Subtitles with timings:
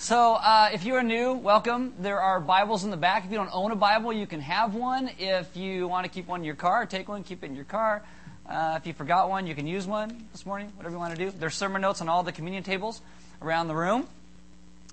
[0.00, 1.92] So, uh, if you are new, welcome.
[1.98, 3.24] There are Bibles in the back.
[3.24, 5.10] If you don't own a Bible, you can have one.
[5.18, 7.64] If you want to keep one in your car, take one, keep it in your
[7.64, 8.04] car.
[8.48, 11.18] Uh, if you forgot one, you can use one this morning, whatever you want to
[11.18, 11.32] do.
[11.36, 13.02] There's sermon notes on all the communion tables
[13.42, 14.06] around the room.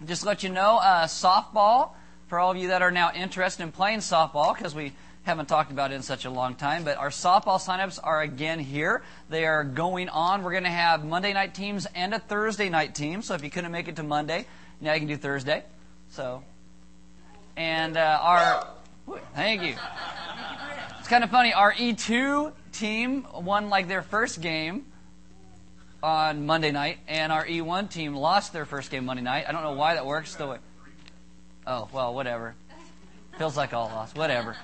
[0.07, 1.92] Just to let you know, uh, softball,
[2.28, 4.92] for all of you that are now interested in playing softball, because we
[5.22, 8.58] haven't talked about it in such a long time, but our softball signups are again
[8.58, 9.03] here.
[9.29, 10.42] They are going on.
[10.42, 13.22] We're going to have Monday night teams and a Thursday night team.
[13.22, 14.47] So if you couldn't make it to Monday,
[14.86, 15.63] now you can do Thursday.
[16.09, 16.44] So,
[17.57, 18.67] and uh, our
[19.34, 19.75] thank you.
[20.99, 21.53] It's kind of funny.
[21.53, 24.85] Our E2 team won like their first game
[26.03, 29.45] on Monday night, and our E1 team lost their first game Monday night.
[29.48, 30.58] I don't know why that works the way.
[31.66, 32.53] Oh well, whatever.
[33.39, 34.16] Feels like all lost.
[34.16, 34.55] Whatever.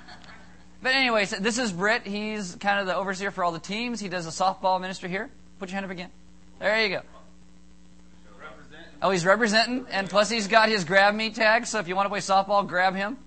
[0.83, 2.05] But anyways, this is Britt.
[2.05, 3.99] He's kind of the overseer for all the teams.
[3.99, 5.29] He does the softball ministry here.
[5.57, 6.09] Put your hand up again.
[6.59, 7.01] There you go.
[9.01, 11.65] Oh, he's representing, and plus he's got his grab me tag.
[11.65, 13.17] So if you want to play softball, grab him.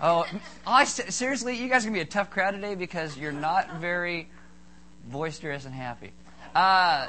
[0.00, 0.26] Oh,
[0.66, 4.28] I, seriously, you guys are gonna be a tough crowd today because you're not very
[5.06, 6.10] boisterous and happy.
[6.54, 7.06] Uh,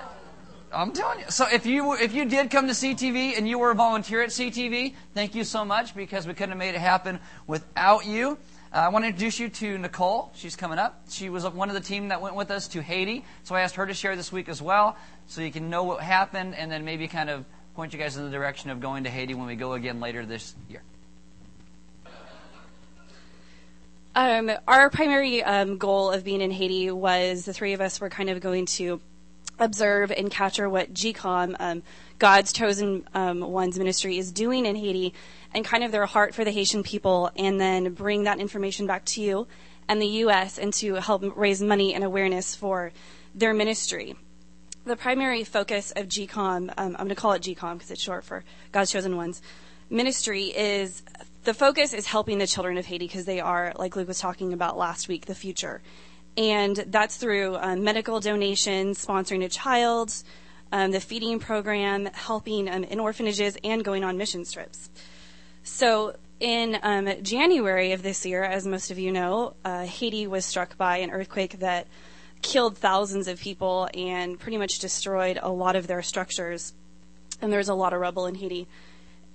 [0.72, 1.26] I'm telling you.
[1.30, 4.30] So if you if you did come to CTV and you were a volunteer at
[4.30, 8.38] CTV, thank you so much because we couldn't have made it happen without you.
[8.76, 10.34] Uh, I want to introduce you to Nicole.
[10.36, 11.06] She's coming up.
[11.10, 13.76] She was one of the team that went with us to Haiti, so I asked
[13.76, 16.84] her to share this week as well, so you can know what happened and then
[16.84, 19.56] maybe kind of point you guys in the direction of going to Haiti when we
[19.56, 20.82] go again later this year.
[24.14, 28.10] Um, our primary um, goal of being in Haiti was the three of us were
[28.10, 29.00] kind of going to
[29.58, 31.82] observe and capture what GCOM, um,
[32.20, 35.14] God's chosen um, ones ministry, is doing in Haiti
[35.56, 39.06] and kind of their heart for the Haitian people, and then bring that information back
[39.06, 39.48] to you
[39.88, 40.58] and the U.S.
[40.58, 42.92] and to help raise money and awareness for
[43.34, 44.16] their ministry.
[44.86, 48.24] The primary focus of GCOM, um, I'm going to call it GCOM because it's short
[48.24, 49.42] for God's chosen ones,
[49.90, 51.04] ministry is
[51.44, 54.52] the focus is helping the children of Haiti because they are, like Luke was talking
[54.52, 55.82] about last week, the future.
[56.38, 60.12] And that's through um, medical donations, sponsoring a child,
[60.72, 64.90] um, the feeding program, helping um, in orphanages, and going on mission trips.
[65.66, 70.46] So in um, January of this year, as most of you know, uh, Haiti was
[70.46, 71.88] struck by an earthquake that
[72.44, 76.74] killed thousands of people and pretty much destroyed a lot of their structures.
[77.42, 78.68] And there's a lot of rubble in Haiti.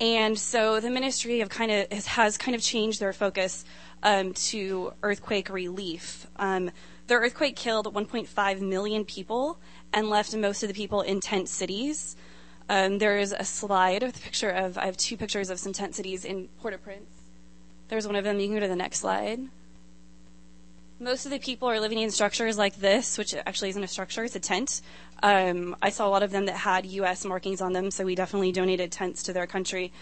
[0.01, 3.65] And so the ministry of kind of has, has kind of changed their focus
[4.05, 6.29] um, to earthquake relief.
[6.37, 6.71] Um,
[7.09, 9.59] the earthquake killed 1.5 million people
[9.93, 12.15] and left most of the people in tent cities.
[12.71, 15.73] Um, there is a slide with a picture of, I have two pictures of some
[15.73, 17.11] tent cities in Port-au-Prince.
[17.89, 18.39] There's one of them.
[18.39, 19.41] You can go to the next slide.
[21.01, 24.23] Most of the people are living in structures like this, which actually isn't a structure,
[24.23, 24.83] it's a tent.
[25.21, 27.25] Um, I saw a lot of them that had U.S.
[27.25, 29.93] markings on them, so we definitely donated tents to their country.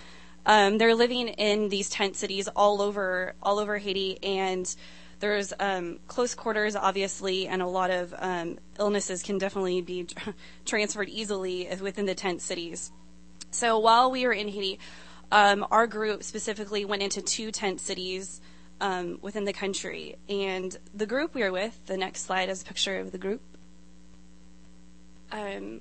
[0.44, 4.74] Um, they're living in these tent cities all over all over Haiti, and
[5.20, 10.06] there's um, close quarters, obviously, and a lot of um, illnesses can definitely be
[10.64, 12.92] transferred easily within the tent cities.
[13.50, 14.78] So while we were in Haiti,
[15.32, 18.40] um, our group specifically went into two tent cities
[19.20, 20.16] within the country.
[20.28, 23.42] And the group we were with, the next slide is a picture of the group.
[25.32, 25.80] Um,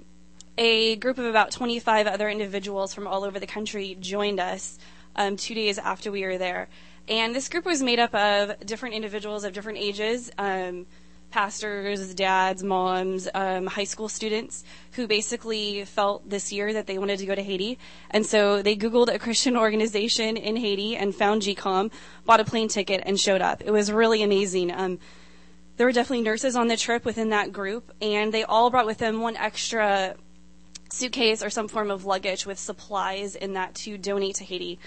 [0.58, 4.80] a group of about 25 other individuals from all over the country joined us
[5.16, 6.68] um, two days after we were there.
[7.07, 10.85] And this group was made up of different individuals of different ages, um,
[11.31, 14.63] pastors, dads, moms, um, high school students
[14.94, 17.78] who basically felt this year that they wanted to go to Haiti.
[18.09, 21.91] And so they Googled a Christian organization in Haiti and found GCOM,
[22.25, 23.62] bought a plane ticket, and showed up.
[23.62, 24.72] It was really amazing.
[24.72, 25.00] Um,
[25.78, 28.97] there were definitely nurses on the trip within that group, and they all brought with
[28.97, 30.16] them one extra
[30.91, 34.79] suitcase or some form of luggage with supplies in that to donate to Haiti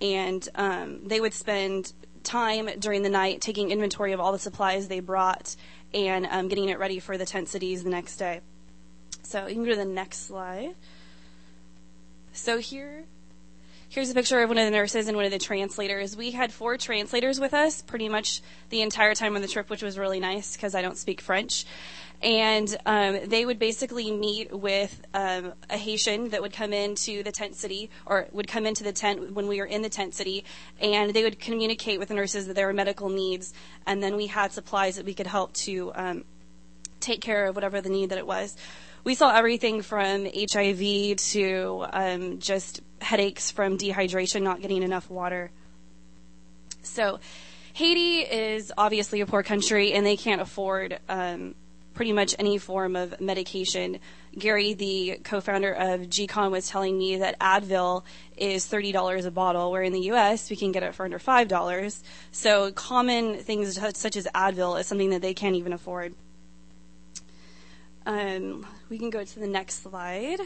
[0.00, 4.88] and um, they would spend time during the night taking inventory of all the supplies
[4.88, 5.56] they brought
[5.92, 8.40] and um, getting it ready for the tent cities the next day.
[9.22, 10.74] So you can go to the next slide.
[12.32, 13.04] So here,
[13.94, 16.16] here's a picture of one of the nurses and one of the translators.
[16.16, 19.84] We had four translators with us pretty much the entire time on the trip, which
[19.84, 21.64] was really nice because I don't speak French
[22.20, 27.30] and um, they would basically meet with um, a Haitian that would come into the
[27.30, 30.44] tent city or would come into the tent when we were in the tent city,
[30.80, 33.52] and they would communicate with the nurses that there were medical needs,
[33.86, 36.24] and then we had supplies that we could help to um,
[36.98, 38.56] take care of whatever the need that it was.
[39.04, 45.50] We saw everything from HIV to um, just headaches from dehydration, not getting enough water.
[46.82, 47.20] So,
[47.74, 51.54] Haiti is obviously a poor country, and they can't afford um,
[51.94, 53.98] pretty much any form of medication.
[54.38, 58.04] Gary, the co-founder of GCOM, was telling me that Advil
[58.36, 60.50] is thirty dollars a bottle, where in the U.S.
[60.50, 62.02] we can get it for under five dollars.
[62.32, 66.14] So common things such as Advil is something that they can't even afford.
[68.06, 70.40] Um, we can go to the next slide.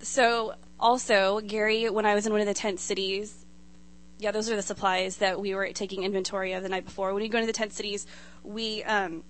[0.00, 3.44] So also, Gary, when I was in one of the tent cities,
[4.18, 7.12] yeah, those are the supplies that we were taking inventory of the night before.
[7.12, 8.06] When we go into the tent cities,
[8.42, 9.24] we um,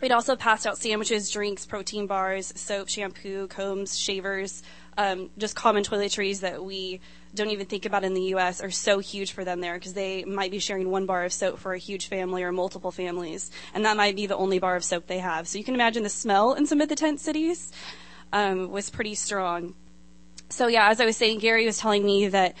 [0.00, 4.62] We'd also passed out sandwiches, drinks, protein bars, soap, shampoo, combs, shavers,
[4.96, 7.00] um, just common toiletries that we
[7.34, 8.60] don't even think about in the U.S.
[8.60, 11.58] are so huge for them there because they might be sharing one bar of soap
[11.58, 14.84] for a huge family or multiple families, and that might be the only bar of
[14.84, 15.48] soap they have.
[15.48, 17.72] So you can imagine the smell in some of the tent cities
[18.32, 19.74] um, was pretty strong.
[20.48, 22.56] So yeah, as I was saying, Gary was telling me that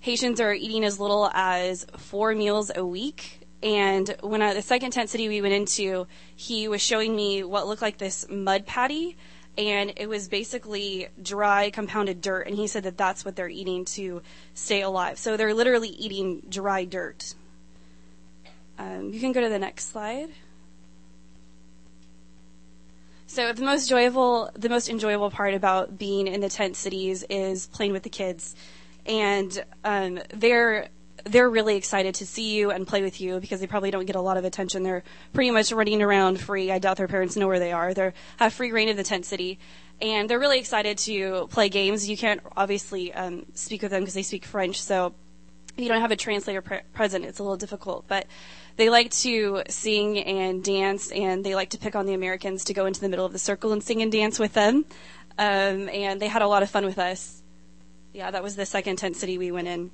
[0.00, 4.90] Haitians are eating as little as four meals a week and when I, the second
[4.90, 9.16] tent city we went into, he was showing me what looked like this mud patty,
[9.56, 12.48] and it was basically dry compounded dirt.
[12.48, 14.22] And he said that that's what they're eating to
[14.54, 15.18] stay alive.
[15.18, 17.34] So they're literally eating dry dirt.
[18.78, 20.30] Um, you can go to the next slide.
[23.32, 27.66] So the most joyful, the most enjoyable part about being in the tent cities is
[27.66, 28.54] playing with the kids,
[29.06, 30.90] and um, they're
[31.24, 34.16] they're really excited to see you and play with you because they probably don't get
[34.16, 34.82] a lot of attention.
[34.82, 35.02] They're
[35.32, 36.70] pretty much running around free.
[36.70, 37.94] I doubt their parents know where they are.
[37.94, 39.58] They have free rein of the tent city,
[40.02, 42.06] and they're really excited to play games.
[42.06, 45.14] You can't obviously um, speak with them because they speak French, so
[45.76, 48.06] if you don't have a translator pre- present, it's a little difficult.
[48.08, 48.26] But
[48.76, 52.74] they like to sing and dance, and they like to pick on the Americans to
[52.74, 54.84] go into the middle of the circle and sing and dance with them.
[55.38, 57.42] Um, and they had a lot of fun with us.
[58.12, 59.90] Yeah, that was the second tent city we went in.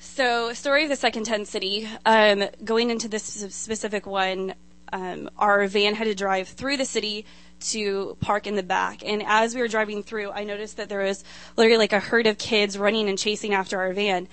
[0.00, 1.88] So, story of the second tent city.
[2.04, 4.54] Um, going into this specific one,
[4.92, 7.24] um, our van had to drive through the city
[7.60, 9.04] to park in the back.
[9.04, 11.24] And as we were driving through, I noticed that there was
[11.56, 14.28] literally like a herd of kids running and chasing after our van.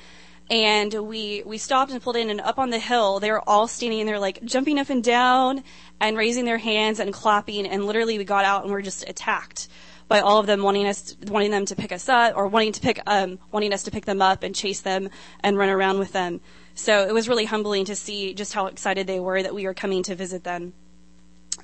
[0.49, 3.67] And we we stopped and pulled in, and up on the hill, they were all
[3.67, 5.63] standing there, like jumping up and down
[5.99, 7.65] and raising their hands and clapping.
[7.65, 9.67] And literally, we got out and we were just attacked
[10.07, 12.79] by all of them wanting us, wanting them to pick us up, or wanting to
[12.79, 15.09] pick, um, wanting us to pick them up and chase them
[15.39, 16.41] and run around with them.
[16.75, 19.73] So it was really humbling to see just how excited they were that we were
[19.73, 20.73] coming to visit them.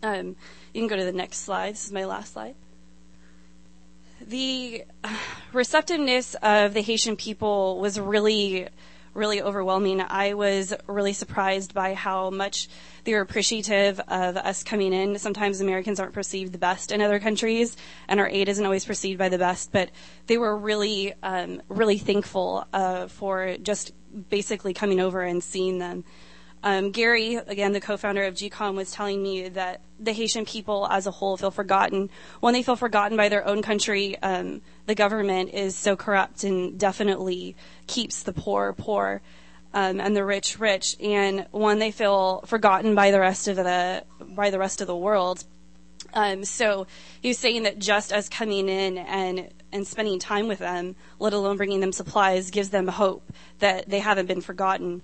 [0.01, 0.35] Um,
[0.73, 1.73] you can go to the next slide.
[1.73, 2.55] This is my last slide.
[4.27, 4.85] The
[5.51, 8.68] receptiveness of the Haitian people was really
[9.13, 10.01] really overwhelming.
[10.01, 12.69] I was really surprised by how much
[13.03, 15.18] they were appreciative of us coming in.
[15.18, 17.75] Sometimes Americans aren't perceived the best in other countries,
[18.07, 19.89] and our aid isn't always perceived by the best, but
[20.27, 23.91] they were really, um, really thankful uh, for just
[24.29, 26.03] basically coming over and seeing them.
[26.63, 31.07] Um, Gary, again, the co-founder of GCOM, was telling me that the Haitian people as
[31.07, 32.09] a whole feel forgotten.
[32.39, 36.79] When they feel forgotten by their own country, um, the government is so corrupt and
[36.79, 37.55] definitely
[37.87, 39.21] keeps the poor poor
[39.73, 40.95] um, and the rich rich.
[40.99, 44.95] And when they feel forgotten by the rest of the by the rest of the
[44.95, 45.43] world.
[46.13, 46.87] Um, so
[47.21, 51.33] he was saying that just as coming in and and spending time with them, let
[51.33, 55.01] alone bringing them supplies, gives them hope that they haven't been forgotten.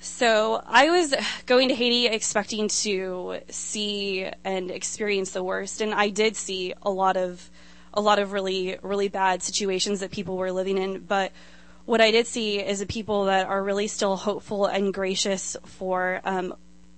[0.00, 1.14] So I was
[1.46, 6.90] going to Haiti expecting to see and experience the worst, and I did see a
[6.90, 7.50] lot of
[7.92, 11.00] a lot of really really bad situations that people were living in.
[11.00, 11.32] But
[11.84, 16.54] what I did see is people that are really still hopeful and gracious for um,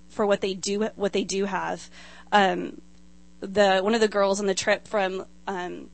[0.09, 1.89] for what they do what they do have.
[2.31, 2.81] Um,
[3.39, 5.89] the one of the girls on the trip from um,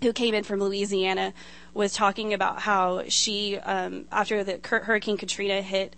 [0.00, 1.32] who came in from Louisiana
[1.74, 5.96] was talking about how she um, after the Hurricane Katrina hit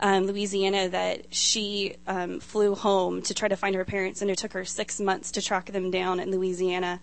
[0.00, 4.38] um, Louisiana that she um, flew home to try to find her parents, and it
[4.38, 7.00] took her six months to track them down in Louisiana.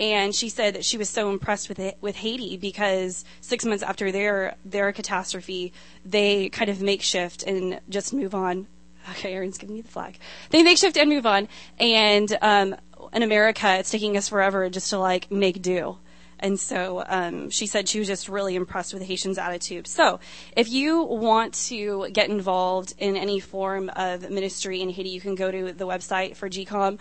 [0.00, 3.82] And she said that she was so impressed with it, with Haiti because six months
[3.82, 5.72] after their their catastrophe,
[6.04, 8.66] they kind of makeshift and just move on.
[9.10, 10.18] Okay, Aaron's giving me the flag.
[10.50, 11.48] They makeshift and move on.
[11.78, 12.76] And um,
[13.12, 15.98] in America, it's taking us forever just to like make do.
[16.42, 19.86] And so um, she said she was just really impressed with Haitians' attitude.
[19.86, 20.18] So
[20.56, 25.36] if you want to get involved in any form of ministry in Haiti, you can
[25.36, 26.98] go to the website for GCOM.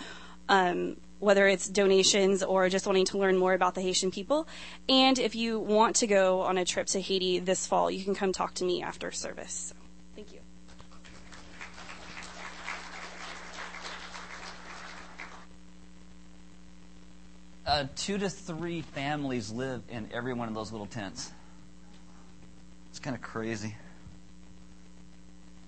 [0.48, 4.48] Um, whether it's donations or just wanting to learn more about the Haitian people.
[4.90, 8.16] And if you want to go on a trip to Haiti this fall, you can
[8.16, 9.72] come talk to me after service.
[17.65, 21.32] Uh, two to three families live in every one of those little tents.
[22.89, 23.75] It's kind of crazy.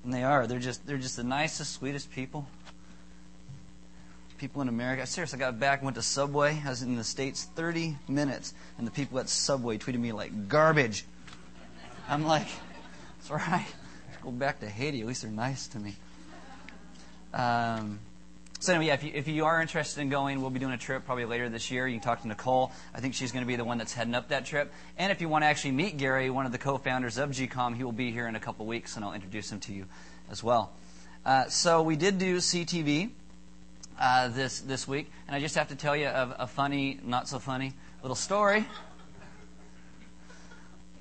[0.04, 0.48] And they are.
[0.48, 2.48] They're just they're just the nicest, sweetest people.
[4.38, 5.06] People in America.
[5.06, 6.62] Seriously, I got back, went to Subway.
[6.66, 10.50] I was in the States 30 minutes, and the people at Subway tweeted me like
[10.50, 11.06] garbage.
[12.10, 12.48] I'm like,
[13.20, 13.66] it's all right.
[14.22, 15.00] Go back to Haiti.
[15.00, 15.96] At least they're nice to me.
[17.34, 18.00] Um,
[18.64, 20.78] so anyway, yeah, if you, if you are interested in going, we'll be doing a
[20.78, 21.86] trip probably later this year.
[21.86, 22.72] You can talk to Nicole.
[22.96, 24.72] I think she's going to be the one that's heading up that trip.
[24.98, 27.84] And if you want to actually meet Gary, one of the co-founders of GCOM, he
[27.84, 29.86] will be here in a couple weeks, and I'll introduce him to you
[30.32, 30.72] as well.
[31.26, 33.10] Uh, so we did do CTV
[34.00, 37.28] uh, this this week, and I just have to tell you a, a funny, not
[37.28, 38.66] so funny little story.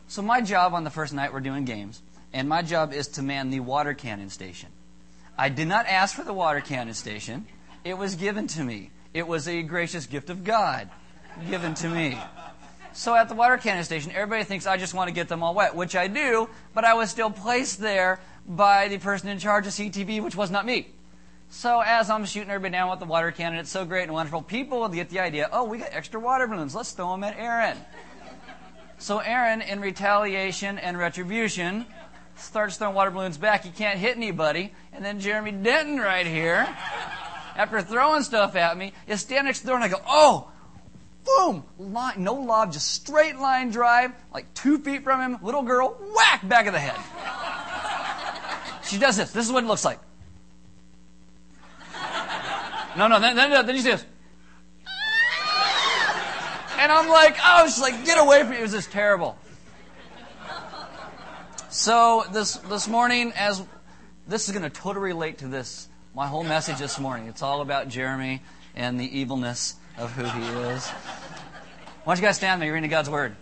[0.08, 2.02] So my job on the first night we're doing games,
[2.32, 4.70] and my job is to man the water cannon station.
[5.36, 7.46] I did not ask for the water cannon station.
[7.84, 8.90] It was given to me.
[9.14, 10.88] It was a gracious gift of God
[11.48, 12.18] given to me.
[12.92, 15.54] So at the water cannon station, everybody thinks I just want to get them all
[15.54, 19.66] wet, which I do, but I was still placed there by the person in charge
[19.66, 20.88] of CTV, which was not me.
[21.48, 24.42] So as I'm shooting everybody down with the water cannon, it's so great and wonderful.
[24.42, 26.74] People get the idea, oh, we got extra water balloons.
[26.74, 27.78] Let's throw them at Aaron.
[28.98, 31.86] So Aaron, in retaliation and retribution,
[32.36, 33.64] starts throwing water balloons back.
[33.64, 34.72] He can't hit anybody.
[34.92, 36.66] And then Jeremy Denton right here,
[37.56, 40.50] after throwing stuff at me, is standing next to the door and I go, oh,
[41.24, 45.96] boom, line, no lob, just straight line drive, like two feet from him, little girl,
[46.14, 46.98] whack, back of the head.
[48.84, 49.30] She does this.
[49.32, 50.00] This is what it looks like.
[52.96, 54.04] No, no, then, then, then see this.
[56.78, 58.58] And I'm like, oh, she's like, get away from me.
[58.58, 59.38] It was just terrible.
[61.72, 63.64] So this this morning, as
[64.28, 67.28] this is going to totally relate to this, my whole message this morning.
[67.28, 68.42] It's all about Jeremy
[68.76, 70.86] and the evilness of who he is.
[70.86, 72.66] Why don't you guys stand there?
[72.66, 73.36] You're reading God's word.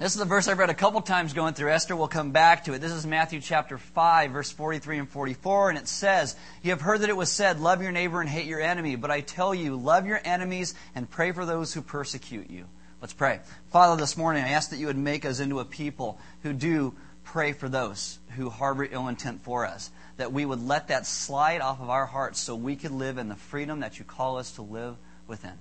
[0.00, 1.70] This is the verse I've read a couple times going through.
[1.70, 2.80] Esther We'll come back to it.
[2.80, 7.02] This is Matthew chapter 5, verse 43 and 44, and it says, You have heard
[7.02, 8.96] that it was said, Love your neighbor and hate your enemy.
[8.96, 12.64] But I tell you, love your enemies and pray for those who persecute you.
[13.00, 13.40] Let's pray.
[13.70, 16.94] Father, this morning I ask that you would make us into a people who do
[17.24, 19.90] pray for those who harbor ill intent for us.
[20.16, 23.28] That we would let that slide off of our hearts so we could live in
[23.28, 25.52] the freedom that you call us to live within.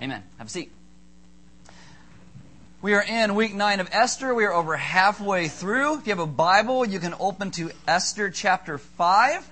[0.00, 0.24] Amen.
[0.38, 0.72] Have a seat.
[2.80, 4.34] We are in week 9 of Esther.
[4.34, 5.98] We are over halfway through.
[5.98, 9.51] If you have a Bible, you can open to Esther chapter 5.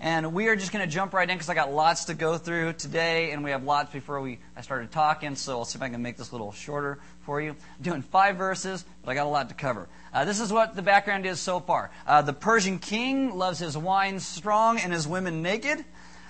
[0.00, 2.38] And we are just going to jump right in because I got lots to go
[2.38, 5.34] through today, and we have lots before we I started talking.
[5.34, 7.50] So I'll see if I can make this a little shorter for you.
[7.50, 9.88] I'm doing five verses, but I got a lot to cover.
[10.12, 11.90] Uh, this is what the background is so far.
[12.06, 15.84] Uh, the Persian king loves his wine strong and his women naked,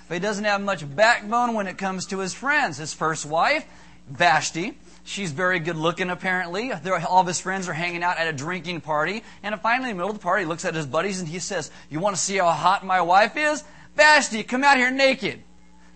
[0.09, 2.79] but he doesn't have much backbone when it comes to his friends.
[2.79, 3.67] His first wife,
[4.09, 6.71] Vashti, She's very good looking, apparently.
[6.71, 9.23] All of his friends are hanging out at a drinking party.
[9.43, 11.39] And finally, in the middle of the party, he looks at his buddies and he
[11.39, 13.65] says, You want to see how hot my wife is?
[13.97, 15.43] Vashti, come out here naked.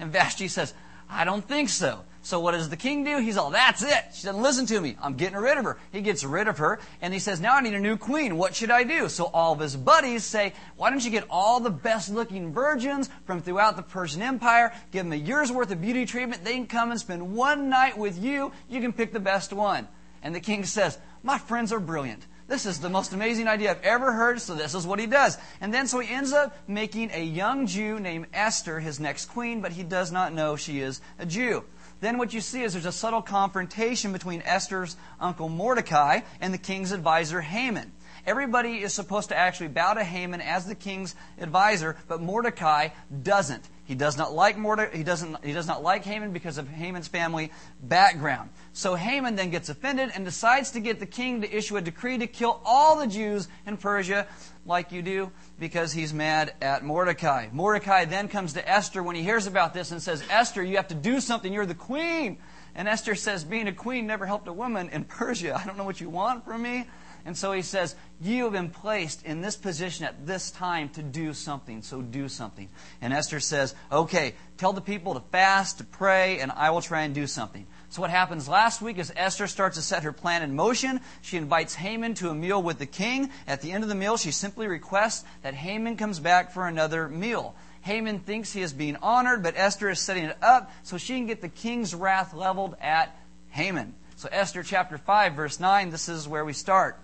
[0.01, 0.73] And Vashti says,
[1.11, 2.05] I don't think so.
[2.25, 3.19] So what does the king do?
[3.19, 4.05] He's all, that's it.
[4.15, 4.97] She doesn't listen to me.
[5.03, 5.79] I'm getting rid of her.
[5.91, 8.37] He gets rid of her and he says, now I need a new queen.
[8.37, 9.09] What should I do?
[9.09, 13.11] So all of his buddies say, why don't you get all the best looking virgins
[13.25, 16.45] from throughout the Persian Empire, give them a year's worth of beauty treatment.
[16.45, 18.53] They can come and spend one night with you.
[18.69, 19.89] You can pick the best one.
[20.23, 22.25] And the king says, my friends are brilliant.
[22.47, 25.39] This is the most amazing idea I've ever heard, so this is what he does.
[25.61, 29.61] And then so he ends up making a young Jew named Esther his next queen,
[29.61, 31.65] but he does not know she is a Jew
[32.03, 36.59] then what you see is there's a subtle confrontation between Esther's uncle Mordecai and the
[36.59, 37.93] king's advisor Haman.
[38.27, 42.89] Everybody is supposed to actually bow to Haman as the king's advisor, but Mordecai
[43.23, 43.63] doesn't.
[43.85, 47.09] He does not like Morde- he doesn't he does not like Haman because of Haman's
[47.09, 47.51] family
[47.83, 48.51] background.
[48.73, 52.19] So Haman then gets offended and decides to get the king to issue a decree
[52.19, 54.27] to kill all the Jews in Persia
[54.65, 57.49] like you do because he's mad at Mordecai.
[57.53, 60.89] Mordecai then comes to Esther when he hears about this and says, "Esther, you have
[60.89, 61.53] to do something.
[61.53, 62.39] You're the queen."
[62.77, 65.57] And Esther says, "Being a queen never helped a woman in Persia.
[65.61, 66.87] I don't know what you want from me."
[67.25, 71.03] And so he says, You have been placed in this position at this time to
[71.03, 72.69] do something, so do something.
[73.01, 77.03] And Esther says, Okay, tell the people to fast, to pray, and I will try
[77.03, 77.67] and do something.
[77.91, 81.01] So what happens last week is Esther starts to set her plan in motion.
[81.21, 83.31] She invites Haman to a meal with the king.
[83.47, 87.09] At the end of the meal, she simply requests that Haman comes back for another
[87.09, 87.55] meal.
[87.83, 91.27] Haman thinks he is being honored, but Esther is setting it up so she can
[91.27, 93.15] get the king's wrath leveled at
[93.51, 93.95] Haman.
[94.17, 96.97] So Esther chapter 5 verse 9, this is where we start.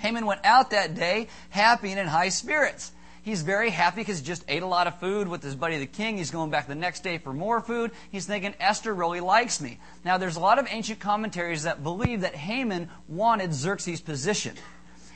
[0.00, 2.92] Haman went out that day happy and in high spirits.
[3.22, 5.86] He's very happy because he just ate a lot of food with his buddy the
[5.86, 6.16] king.
[6.16, 7.90] He's going back the next day for more food.
[8.10, 9.78] He's thinking, Esther really likes me.
[10.04, 14.56] Now, there's a lot of ancient commentaries that believe that Haman wanted Xerxes' position.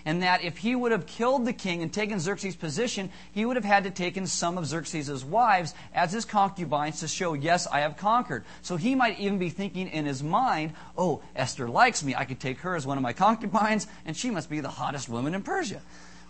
[0.05, 3.57] And that if he would have killed the king and taken Xerxes' position, he would
[3.57, 7.81] have had to taken some of Xerxes' wives as his concubines to show, yes, I
[7.81, 8.45] have conquered.
[8.63, 12.15] So he might even be thinking in his mind, oh, Esther likes me.
[12.15, 15.09] I could take her as one of my concubines, and she must be the hottest
[15.09, 15.81] woman in Persia.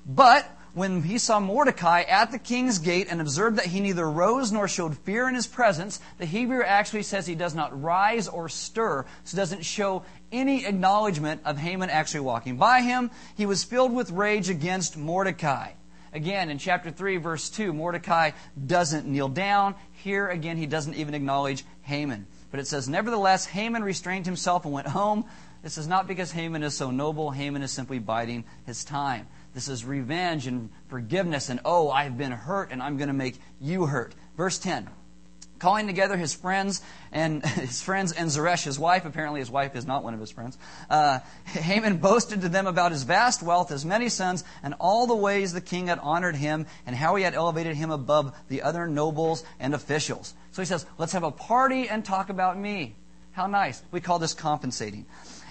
[0.06, 4.50] But when he saw Mordecai at the king's gate and observed that he neither rose
[4.50, 8.48] nor showed fear in his presence, the Hebrew actually says he does not rise or
[8.48, 13.10] stir, so doesn't show any acknowledgement of Haman actually walking by him.
[13.36, 15.72] He was filled with rage against Mordecai.
[16.12, 18.32] Again, in chapter 3, verse 2, Mordecai
[18.66, 19.74] doesn't kneel down.
[19.92, 22.26] Here, again, he doesn't even acknowledge Haman.
[22.50, 25.24] But it says, Nevertheless, Haman restrained himself and went home.
[25.62, 27.30] This is not because Haman is so noble.
[27.30, 29.26] Haman is simply biding his time.
[29.54, 33.40] This is revenge and forgiveness, and oh, I've been hurt, and I'm going to make
[33.60, 34.14] you hurt.
[34.36, 34.88] Verse 10
[35.58, 36.82] calling together his friends
[37.12, 39.04] and his friends and Zeresh, his wife.
[39.04, 40.58] Apparently, his wife is not one of his friends.
[40.90, 45.16] Uh, Haman boasted to them about his vast wealth, his many sons, and all the
[45.16, 48.86] ways the king had honored him, and how he had elevated him above the other
[48.86, 50.34] nobles and officials.
[50.52, 52.96] So he says, "Let's have a party and talk about me."
[53.32, 53.82] How nice.
[53.90, 55.06] We call this compensating.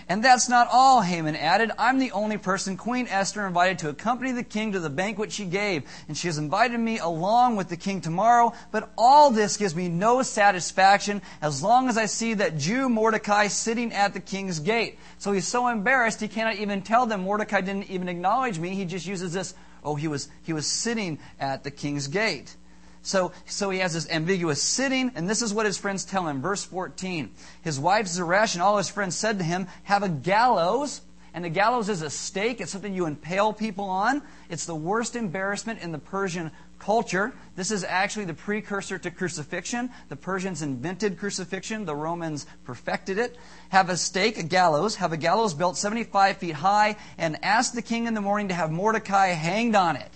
[0.10, 1.72] And that's not all, Haman added.
[1.78, 5.46] I'm the only person Queen Esther invited to accompany the king to the banquet she
[5.46, 8.54] gave, and she has invited me along with the king tomorrow.
[8.72, 13.48] But all this gives me no satisfaction as long as I see that Jew Mordecai
[13.48, 15.00] sitting at the king's gate.
[15.18, 18.76] So he's so embarrassed he cannot even tell them Mordecai didn't even acknowledge me.
[18.76, 22.56] He just uses this, oh, he was, he was sitting at the king's gate.
[23.04, 26.42] So, so he has this ambiguous sitting, and this is what his friends tell him.
[26.42, 27.32] Verse 14.
[27.62, 31.02] His wife Zeresh and all his friends said to him, Have a gallows.
[31.36, 32.62] And the gallows is a stake.
[32.62, 34.22] It's something you impale people on.
[34.50, 37.34] It's the worst embarrassment in the Persian culture.
[37.56, 39.90] This is actually the precursor to crucifixion.
[40.10, 41.86] The Persians invented crucifixion.
[41.86, 43.36] The Romans perfected it.
[43.70, 44.96] Have a stake, a gallows.
[44.98, 48.54] Have a gallows built 75 feet high, and ask the king in the morning to
[48.54, 50.13] have Mordecai hanged on it.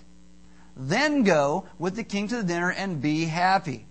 [0.77, 3.87] Then go with the king to the dinner and be happy.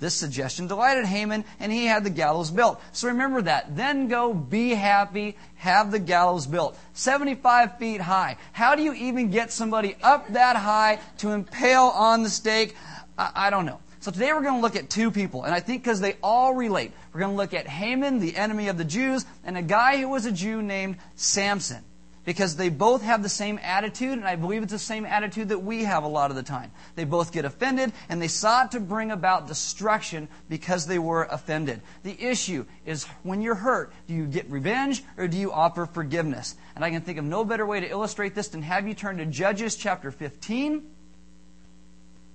[0.00, 2.80] This suggestion delighted Haman, and he had the gallows built.
[2.92, 3.76] So remember that.
[3.76, 6.78] Then go, be happy, have the gallows built.
[6.92, 8.36] 75 feet high.
[8.52, 12.76] How do you even get somebody up that high to impale on the stake?
[13.16, 13.80] I, I don't know.
[13.98, 16.54] So today we're going to look at two people, and I think because they all
[16.54, 16.92] relate.
[17.12, 20.08] We're going to look at Haman, the enemy of the Jews, and a guy who
[20.08, 21.82] was a Jew named Samson
[22.28, 25.60] because they both have the same attitude, and I believe it's the same attitude that
[25.60, 26.70] we have a lot of the time.
[26.94, 31.80] They both get offended, and they sought to bring about destruction because they were offended.
[32.02, 36.54] The issue is when you're hurt, do you get revenge or do you offer forgiveness?
[36.76, 39.16] And I can think of no better way to illustrate this than have you turn
[39.16, 40.82] to Judges chapter 15.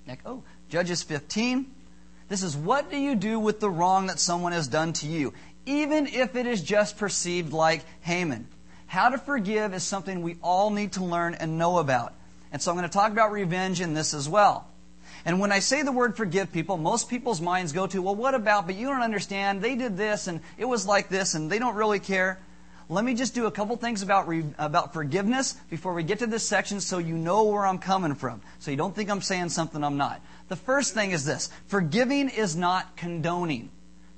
[0.08, 1.68] Like, oh, Judges 15.
[2.30, 5.36] This is what do you do with the wrong that someone has done to you,
[5.68, 8.48] even if it is just perceived like Haman.
[8.94, 12.14] How to forgive is something we all need to learn and know about.
[12.52, 14.68] And so I'm going to talk about revenge in this as well.
[15.26, 18.36] And when I say the word forgive people, most people's minds go to, well, what
[18.36, 21.58] about, but you don't understand, they did this and it was like this and they
[21.58, 22.40] don't really care.
[22.88, 26.28] Let me just do a couple things about, re, about forgiveness before we get to
[26.28, 28.44] this section so you know where I'm coming from.
[28.60, 30.22] So you don't think I'm saying something I'm not.
[30.50, 33.72] The first thing is this forgiving is not condoning.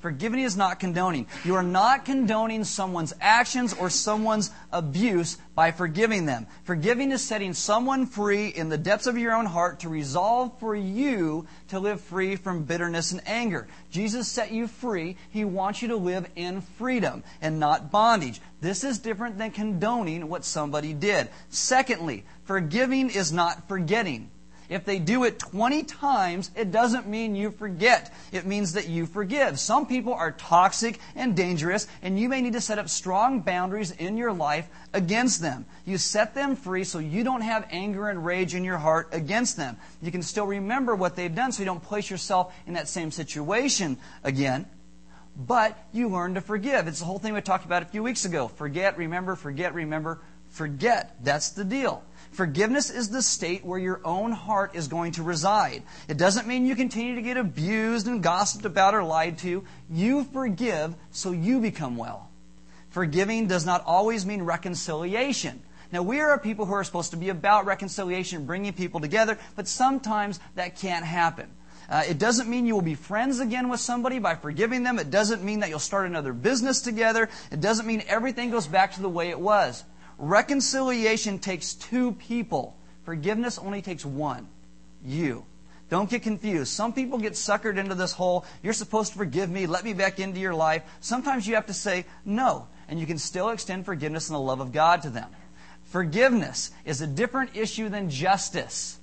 [0.05, 1.25] Forgiving is not condoning.
[1.43, 6.45] You are not condoning someone's actions or someone's abuse by forgiving them.
[6.63, 10.75] Forgiving is setting someone free in the depths of your own heart to resolve for
[10.75, 13.67] you to live free from bitterness and anger.
[13.89, 15.17] Jesus set you free.
[15.31, 18.39] He wants you to live in freedom and not bondage.
[18.61, 21.29] This is different than condoning what somebody did.
[21.49, 24.29] Secondly, forgiving is not forgetting.
[24.69, 28.13] If they do it 20 times, it doesn't mean you forget.
[28.31, 29.59] It means that you forgive.
[29.59, 33.91] Some people are toxic and dangerous, and you may need to set up strong boundaries
[33.91, 35.65] in your life against them.
[35.85, 39.57] You set them free so you don't have anger and rage in your heart against
[39.57, 39.77] them.
[40.01, 43.11] You can still remember what they've done so you don't place yourself in that same
[43.11, 44.65] situation again.
[45.37, 46.87] But you learn to forgive.
[46.87, 48.47] It's the whole thing we talked about a few weeks ago.
[48.47, 50.21] Forget, remember, forget, remember,
[50.55, 51.15] forget.
[51.23, 52.03] That's the deal.
[52.31, 55.83] Forgiveness is the state where your own heart is going to reside.
[56.09, 59.63] It doesn't mean you continue to get abused and gossiped about or lied to.
[59.89, 62.29] You forgive so you become well.
[62.89, 65.61] Forgiving does not always mean reconciliation.
[65.91, 69.37] Now, we are a people who are supposed to be about reconciliation, bringing people together,
[69.55, 71.49] but sometimes that can't happen.
[71.87, 74.97] Uh, it doesn't mean you will be friends again with somebody by forgiving them.
[74.99, 77.29] It doesn't mean that you'll start another business together.
[77.51, 79.83] It doesn't mean everything goes back to the way it was.
[80.17, 82.75] Reconciliation takes two people.
[83.03, 84.47] Forgiveness only takes one.
[85.03, 85.45] You.
[85.89, 86.71] Don't get confused.
[86.71, 90.19] Some people get suckered into this whole, you're supposed to forgive me, let me back
[90.19, 90.83] into your life.
[90.99, 94.61] Sometimes you have to say no, and you can still extend forgiveness and the love
[94.61, 95.29] of God to them.
[95.83, 98.99] Forgiveness is a different issue than justice.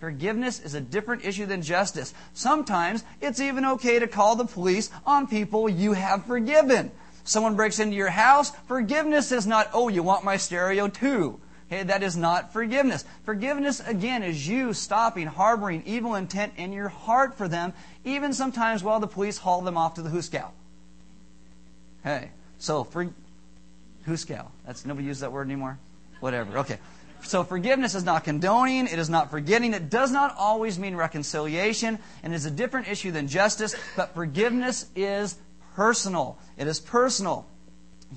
[0.00, 2.14] Forgiveness is a different issue than justice.
[2.32, 6.90] Sometimes it's even okay to call the police on people you have forgiven.
[7.24, 11.40] Someone breaks into your house, forgiveness is not, oh, you want my stereo too.
[11.72, 13.04] Okay, that is not forgiveness.
[13.24, 17.72] Forgiveness, again, is you stopping harboring evil intent in your heart for them,
[18.04, 20.50] even sometimes while the police haul them off to the hooskow.
[22.04, 23.08] Hey, so for
[24.06, 24.48] hooskow.
[24.66, 25.78] That's nobody uses that word anymore.
[26.20, 26.58] Whatever.
[26.58, 26.78] Okay.
[27.22, 32.00] So forgiveness is not condoning, it is not forgetting, it does not always mean reconciliation,
[32.22, 35.36] and is a different issue than justice, but forgiveness is
[35.74, 36.38] personal.
[36.56, 37.46] It is personal.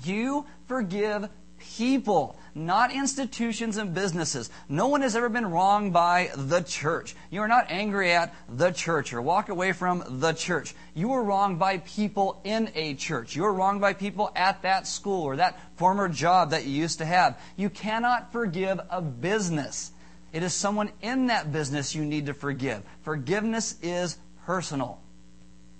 [0.04, 4.50] You forgive people, not institutions and businesses.
[4.68, 7.14] No one has ever been wronged by the church.
[7.30, 10.74] You are not angry at the church or walk away from the church.
[10.94, 13.36] You are wronged by people in a church.
[13.36, 16.98] You are wronged by people at that school or that former job that you used
[16.98, 17.40] to have.
[17.56, 19.92] You cannot forgive a business.
[20.32, 22.82] It is someone in that business you need to forgive.
[23.02, 25.00] Forgiveness is personal.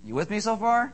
[0.03, 0.93] You with me so far?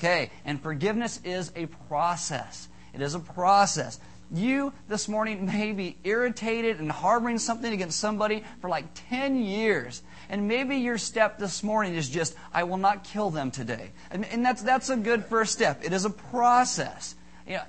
[0.00, 2.68] Okay, and forgiveness is a process.
[2.94, 4.00] It is a process.
[4.32, 10.02] You this morning may be irritated and harboring something against somebody for like 10 years.
[10.30, 13.90] And maybe your step this morning is just, I will not kill them today.
[14.10, 15.84] And, that's, that's a good first step.
[15.84, 17.14] It is a process.
[17.46, 17.62] You know,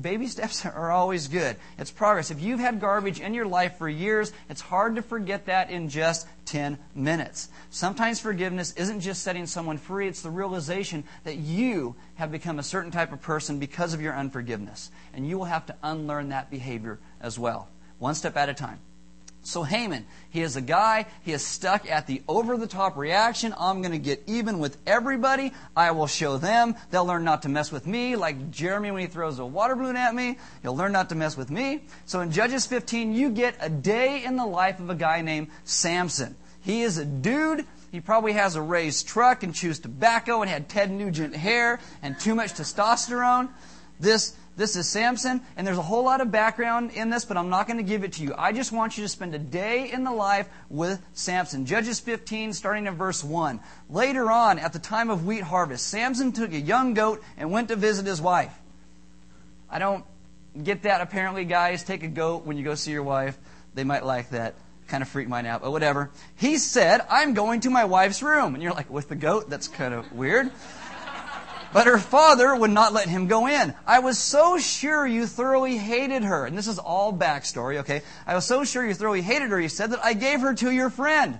[0.00, 1.56] baby steps are always good.
[1.78, 2.30] It's progress.
[2.30, 5.88] If you've had garbage in your life for years, it's hard to forget that in
[5.88, 7.48] just 10 minutes.
[7.70, 12.62] Sometimes forgiveness isn't just setting someone free, it's the realization that you have become a
[12.62, 14.90] certain type of person because of your unforgiveness.
[15.12, 18.80] And you will have to unlearn that behavior as well, one step at a time.
[19.46, 23.54] So Haman, he is a guy, he is stuck at the over the top reaction.
[23.56, 25.52] I'm going to get even with everybody.
[25.76, 26.74] I will show them.
[26.90, 29.96] They'll learn not to mess with me, like Jeremy when he throws a water balloon
[29.96, 30.38] at me.
[30.62, 31.84] He'll learn not to mess with me.
[32.06, 35.48] So in Judges 15, you get a day in the life of a guy named
[35.62, 36.34] Samson.
[36.62, 37.64] He is a dude.
[37.92, 42.18] He probably has a raised truck and chews tobacco and had Ted Nugent hair and
[42.18, 43.48] too much testosterone.
[44.00, 47.50] This this is Samson, and there's a whole lot of background in this, but I'm
[47.50, 48.34] not going to give it to you.
[48.36, 51.66] I just want you to spend a day in the life with Samson.
[51.66, 53.60] Judges 15, starting in verse 1.
[53.90, 57.68] Later on, at the time of wheat harvest, Samson took a young goat and went
[57.68, 58.54] to visit his wife.
[59.68, 60.06] I don't
[60.62, 61.84] get that, apparently, guys.
[61.84, 63.36] Take a goat when you go see your wife.
[63.74, 64.54] They might like that.
[64.88, 66.10] Kind of freaked mine out, but whatever.
[66.36, 68.54] He said, I'm going to my wife's room.
[68.54, 69.50] And you're like, with the goat?
[69.50, 70.50] That's kind of weird.
[71.72, 73.74] But her father would not let him go in.
[73.86, 76.46] I was so sure you thoroughly hated her.
[76.46, 78.02] And this is all backstory, okay?
[78.26, 80.70] I was so sure you thoroughly hated her, he said, that I gave her to
[80.70, 81.38] your friend.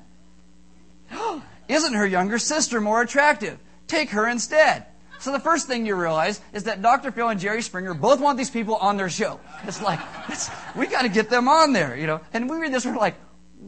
[1.68, 3.58] Isn't her younger sister more attractive?
[3.86, 4.86] Take her instead.
[5.18, 7.10] So the first thing you realize is that Dr.
[7.10, 9.40] Phil and Jerry Springer both want these people on their show.
[9.64, 12.20] It's like, it's, we got to get them on there, you know.
[12.32, 13.16] And we read this, we're like,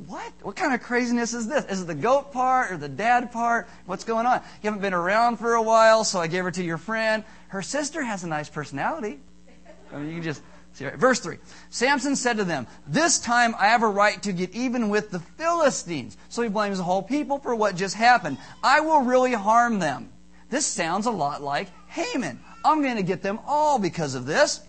[0.07, 0.33] what?
[0.43, 1.65] What kind of craziness is this?
[1.67, 3.69] Is it the goat part or the dad part?
[3.87, 4.41] What's going on?
[4.63, 7.25] You haven't been around for a while, so I gave her to your friend.
[7.49, 9.21] Her sister has a nice personality.
[9.93, 10.43] I mean, you can just
[10.75, 10.85] see.
[10.85, 10.97] Right.
[10.97, 11.39] Verse 3
[11.71, 15.21] Samson said to them, This time I have a right to get even with the
[15.21, 16.17] Philistines.
[16.29, 18.39] So he blames the whole people for what just happened.
[18.63, 20.11] I will really harm them.
[20.51, 22.41] This sounds a lot like Haman.
[22.65, 24.61] I'm going to get them all because of this.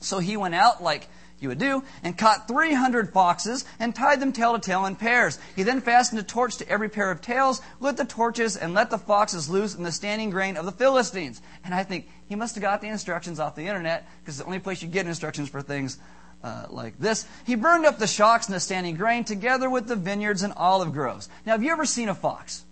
[0.00, 1.08] So he went out like
[1.42, 5.38] you would do, and caught 300 foxes and tied them tail to tail in pairs.
[5.56, 8.90] He then fastened a torch to every pair of tails, lit the torches, and let
[8.90, 11.42] the foxes loose in the standing grain of the Philistines.
[11.64, 14.60] And I think he must have got the instructions off the internet, because the only
[14.60, 15.98] place you get instructions for things
[16.42, 17.26] uh, like this.
[17.44, 20.92] He burned up the shocks and the standing grain together with the vineyards and olive
[20.92, 21.28] groves.
[21.46, 22.64] Now, have you ever seen a fox?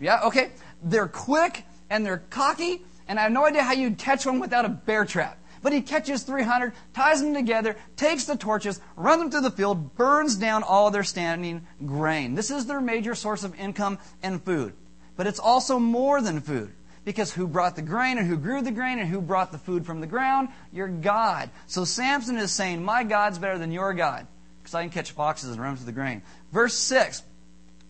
[0.00, 0.50] Yeah, okay.
[0.82, 4.64] They're quick and they're cocky, and I have no idea how you'd catch one without
[4.64, 5.36] a bear trap.
[5.62, 9.94] But he catches 300, ties them together, takes the torches, runs them through the field,
[9.96, 12.34] burns down all their standing grain.
[12.34, 14.74] This is their major source of income and food.
[15.16, 16.72] But it's also more than food.
[17.04, 19.86] Because who brought the grain and who grew the grain and who brought the food
[19.86, 20.48] from the ground?
[20.72, 21.50] Your God.
[21.66, 24.26] So Samson is saying, My God's better than your God.
[24.62, 26.22] Because I can catch foxes and run through the grain.
[26.52, 27.22] Verse 6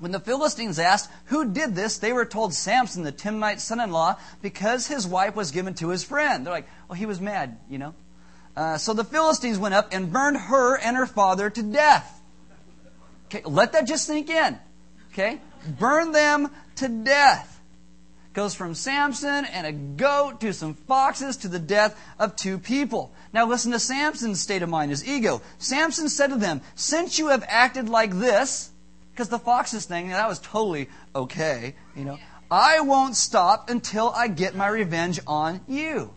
[0.01, 3.93] when the Philistines asked who did this, they were told Samson, the Timnite son in
[3.93, 6.45] law, because his wife was given to his friend.
[6.45, 7.95] They're like, well, he was mad, you know.
[8.57, 12.21] Uh, so the Philistines went up and burned her and her father to death.
[13.27, 14.59] Okay, let that just sink in.
[15.13, 15.41] Okay?
[15.79, 17.61] Burn them to death.
[18.33, 23.13] Goes from Samson and a goat to some foxes to the death of two people.
[23.33, 25.43] Now listen to Samson's state of mind, his ego.
[25.59, 28.70] Samson said to them, Since you have acted like this,
[29.21, 32.19] because the foxes thing, that was totally okay, you know.
[32.51, 36.15] I won't stop until I get my revenge on you.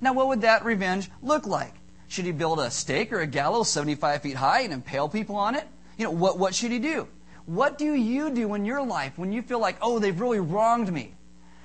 [0.00, 1.74] Now, what would that revenge look like?
[2.08, 5.56] Should he build a stake or a gallows 75 feet high and impale people on
[5.56, 5.68] it?
[5.98, 7.06] You know, what, what should he do?
[7.44, 10.90] What do you do in your life when you feel like, oh, they've really wronged
[10.90, 11.14] me?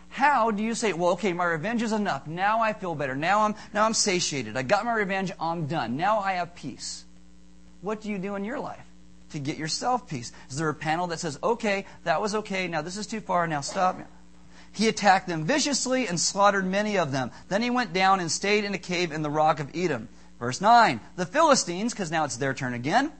[0.09, 2.27] How do you say, well, okay, my revenge is enough.
[2.27, 3.15] Now I feel better.
[3.15, 4.57] Now I'm, now I'm satiated.
[4.57, 5.31] I got my revenge.
[5.39, 5.95] I'm done.
[5.95, 7.05] Now I have peace.
[7.79, 8.86] What do you do in your life
[9.31, 10.31] to get yourself peace?
[10.49, 12.67] Is there a panel that says, okay, that was okay.
[12.67, 13.47] Now this is too far.
[13.47, 13.99] Now stop.
[14.71, 17.31] He attacked them viciously and slaughtered many of them.
[17.47, 20.09] Then he went down and stayed in a cave in the rock of Edom.
[20.39, 20.99] Verse 9.
[21.15, 23.11] The Philistines, because now it's their turn again,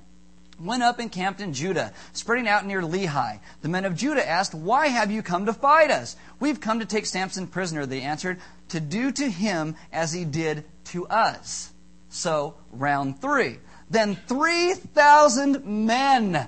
[0.59, 3.39] went up and camped in Judah, spreading out near Lehi.
[3.61, 6.15] The men of Judah asked, Why have you come to fight us?
[6.39, 8.39] We've come to take Samson prisoner, they answered,
[8.69, 11.71] to do to him as he did to us.
[12.09, 13.59] So, round three.
[13.89, 16.47] Then 3,000 men.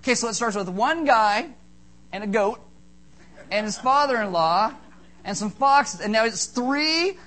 [0.00, 1.50] Okay, so it starts with one guy
[2.12, 2.60] and a goat
[3.50, 4.72] and his father in law
[5.24, 6.00] and some foxes.
[6.00, 7.18] And now it's three.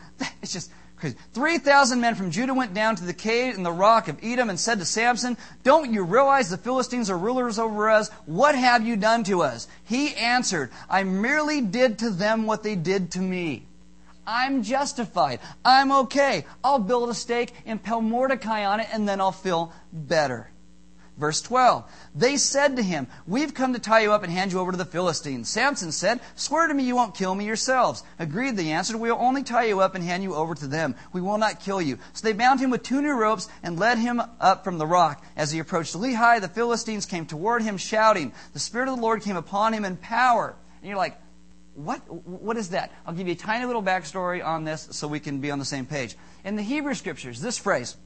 [0.41, 1.17] It's just crazy.
[1.33, 4.59] 3,000 men from Judah went down to the cave in the rock of Edom and
[4.59, 8.09] said to Samson, Don't you realize the Philistines are rulers over us?
[8.25, 9.67] What have you done to us?
[9.83, 13.67] He answered, I merely did to them what they did to me.
[14.27, 15.39] I'm justified.
[15.63, 16.45] I'm okay.
[16.63, 20.49] I'll build a stake, impel Mordecai on it, and then I'll feel better.
[21.17, 21.89] Verse 12.
[22.13, 24.77] They said to him, We've come to tie you up and hand you over to
[24.77, 25.47] the Philistines.
[25.47, 28.03] Samson said, Swear to me you won't kill me yourselves.
[28.19, 30.95] Agreed, they answered, We will only tie you up and hand you over to them.
[31.13, 31.99] We will not kill you.
[32.13, 35.23] So they bound him with two new ropes and led him up from the rock.
[35.37, 38.33] As he approached Lehi, the Philistines came toward him shouting.
[38.51, 40.55] The Spirit of the Lord came upon him in power.
[40.81, 41.17] And you're like,
[41.75, 42.91] what, what is that?
[43.05, 45.65] I'll give you a tiny little backstory on this so we can be on the
[45.65, 46.15] same page.
[46.43, 47.97] In the Hebrew scriptures, this phrase,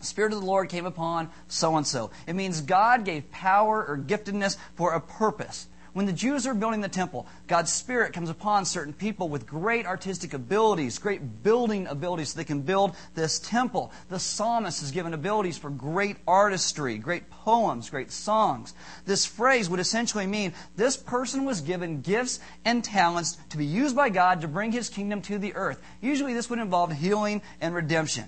[0.00, 2.10] Spirit of the Lord came upon so and so.
[2.26, 5.66] It means God gave power or giftedness for a purpose.
[5.94, 9.86] When the Jews are building the temple, God's Spirit comes upon certain people with great
[9.86, 13.92] artistic abilities, great building abilities, so they can build this temple.
[14.08, 18.74] The psalmist is given abilities for great artistry, great poems, great songs.
[19.06, 23.94] This phrase would essentially mean this person was given gifts and talents to be used
[23.94, 25.80] by God to bring his kingdom to the earth.
[26.00, 28.24] Usually this would involve healing and redemption.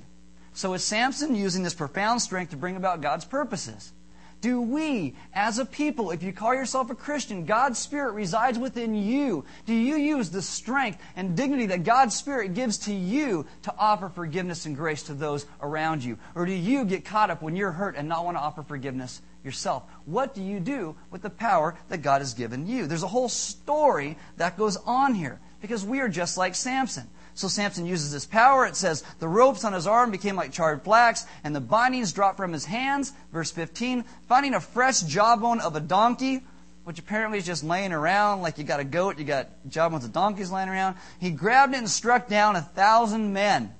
[0.52, 3.92] So is Samson using this profound strength to bring about God's purposes?
[4.40, 8.94] Do we, as a people, if you call yourself a Christian, God's Spirit resides within
[8.94, 9.44] you.
[9.64, 14.08] Do you use the strength and dignity that God's Spirit gives to you to offer
[14.08, 16.18] forgiveness and grace to those around you?
[16.34, 19.22] Or do you get caught up when you're hurt and not want to offer forgiveness
[19.42, 19.84] yourself?
[20.04, 22.86] What do you do with the power that God has given you?
[22.86, 27.08] There's a whole story that goes on here because we are just like Samson.
[27.36, 28.66] So Samson uses his power.
[28.66, 32.38] It says, the ropes on his arm became like charred flax, and the bindings dropped
[32.38, 33.12] from his hands.
[33.30, 36.40] Verse 15, finding a fresh jawbone of a donkey,
[36.84, 40.14] which apparently is just laying around, like you got a goat, you got jawbones of
[40.14, 40.96] donkeys laying around.
[41.20, 43.74] He grabbed it and struck down a thousand men.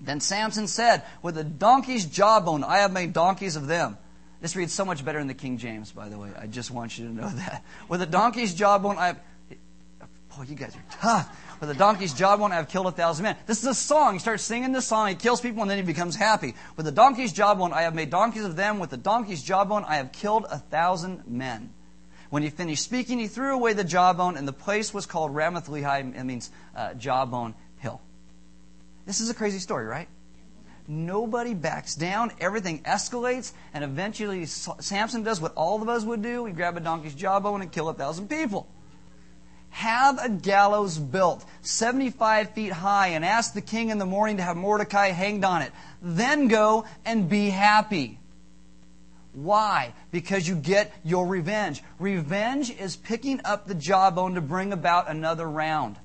[0.00, 3.98] Then Samson said, With a donkey's jawbone, I have made donkeys of them.
[4.40, 6.30] This reads so much better in the King James, by the way.
[6.40, 7.64] I just want you to know that.
[7.88, 9.20] With a donkey's jawbone, I have.
[10.36, 11.47] Boy, you guys are tough.
[11.60, 13.36] With the donkey's jawbone, I have killed a thousand men.
[13.46, 14.12] This is a song.
[14.12, 15.08] He starts singing this song.
[15.08, 16.54] He kills people and then he becomes happy.
[16.76, 18.78] With the donkey's jawbone, I have made donkeys of them.
[18.78, 21.72] With the donkey's jawbone, I have killed a thousand men.
[22.30, 25.68] When he finished speaking, he threw away the jawbone, and the place was called Ramath
[25.68, 26.14] Lehi.
[26.14, 28.02] It means uh, jawbone hill.
[29.06, 30.08] This is a crazy story, right?
[30.86, 32.32] Nobody backs down.
[32.38, 36.42] Everything escalates, and eventually Samson does what all of us would do.
[36.42, 38.68] We grab a donkey's jawbone and kill a thousand people
[39.78, 44.42] have a gallows built 75 feet high and ask the king in the morning to
[44.42, 45.70] have Mordecai hanged on it.
[46.02, 48.18] Then go and be happy.
[49.34, 49.94] Why?
[50.10, 51.80] Because you get your revenge.
[52.00, 55.96] Revenge is picking up the jawbone to bring about another round.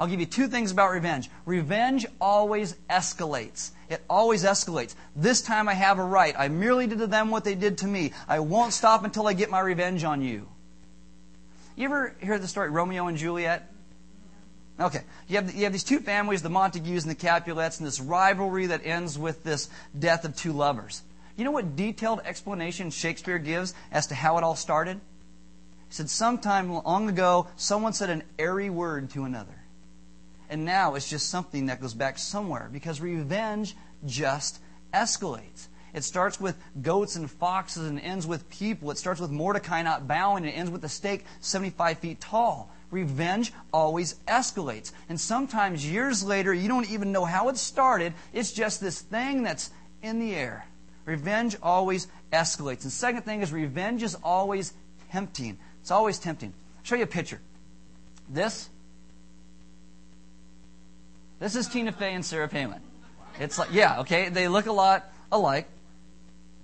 [0.00, 1.30] I'll give you two things about revenge.
[1.46, 3.70] Revenge always escalates.
[3.88, 4.96] It always escalates.
[5.14, 6.34] This time I have a right.
[6.36, 8.12] I merely did to them what they did to me.
[8.26, 10.48] I won't stop until I get my revenge on you.
[11.80, 13.72] You ever hear the story Romeo and Juliet?
[14.78, 15.00] Okay.
[15.28, 18.66] You have, you have these two families, the Montagues and the Capulets, and this rivalry
[18.66, 21.00] that ends with this death of two lovers.
[21.38, 25.00] You know what detailed explanation Shakespeare gives as to how it all started?
[25.88, 29.56] He said, Sometime long ago, someone said an airy word to another.
[30.50, 34.60] And now it's just something that goes back somewhere because revenge just
[34.92, 35.68] escalates.
[35.92, 38.90] It starts with goats and foxes and ends with people.
[38.90, 42.70] It starts with Mordecai not bowing and ends with a stake 75 feet tall.
[42.90, 44.92] Revenge always escalates.
[45.08, 48.14] And sometimes years later, you don't even know how it started.
[48.32, 49.70] It's just this thing that's
[50.02, 50.66] in the air.
[51.04, 52.82] Revenge always escalates.
[52.82, 54.72] And second thing is revenge is always
[55.10, 55.58] tempting.
[55.80, 56.52] It's always tempting.
[56.78, 57.40] I'll show you a picture.
[58.28, 58.68] This,
[61.38, 62.80] this is Tina Fey and Sarah Palin.
[63.38, 65.66] It's like, yeah, okay, they look a lot alike.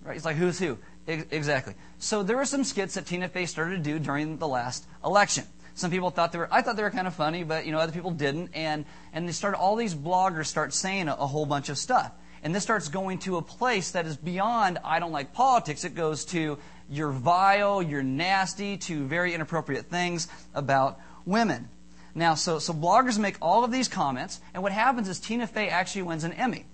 [0.07, 0.17] Right?
[0.17, 0.79] It's like, who's who?
[1.09, 1.75] exactly.
[1.99, 5.45] So there were some skits that Tina Fey started to do during the last election.
[5.75, 7.79] Some people thought they were, I thought they were kind of funny, but, you know,
[7.79, 8.51] other people didn't.
[8.55, 12.13] And, and they started, all these bloggers start saying a, a whole bunch of stuff.
[12.43, 15.85] And this starts going to a place that is beyond, I don't like politics.
[15.85, 21.69] It goes to, you're vile, you're nasty, to very inappropriate things about women.
[22.15, 25.69] Now, so, so bloggers make all of these comments, and what happens is Tina Fey
[25.69, 26.65] actually wins an Emmy.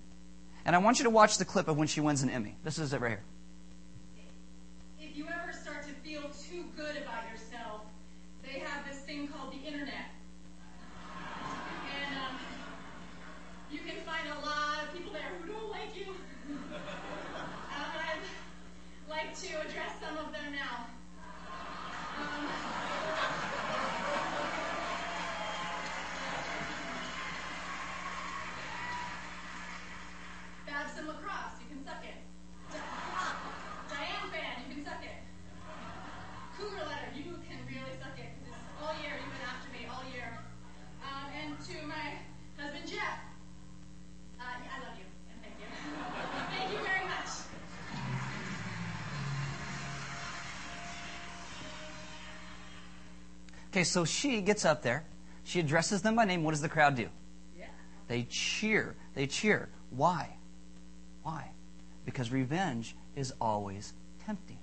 [0.64, 2.56] And I want you to watch the clip of when she wins an Emmy.
[2.62, 3.24] This is it right here.
[53.82, 55.02] Okay, so she gets up there.
[55.42, 56.44] She addresses them by name.
[56.44, 57.08] What does the crowd do?
[57.58, 57.64] Yeah.
[58.06, 58.94] They cheer.
[59.14, 59.70] They cheer.
[59.90, 60.36] Why?
[61.24, 61.50] Why?
[62.04, 63.92] Because revenge is always
[64.24, 64.58] tempting.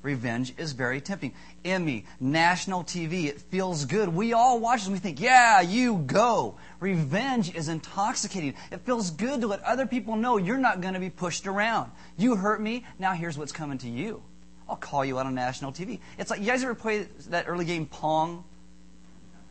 [0.00, 1.34] Revenge is very tempting.
[1.62, 4.08] Emmy, national TV, it feels good.
[4.08, 6.56] We all watch it and we think, yeah, you go.
[6.80, 8.54] Revenge is intoxicating.
[8.72, 11.90] It feels good to let other people know you're not going to be pushed around.
[12.16, 14.22] You hurt me, now here's what's coming to you.
[14.68, 16.00] I'll call you out on national TV.
[16.18, 18.44] It's like, you guys ever play that early game Pong?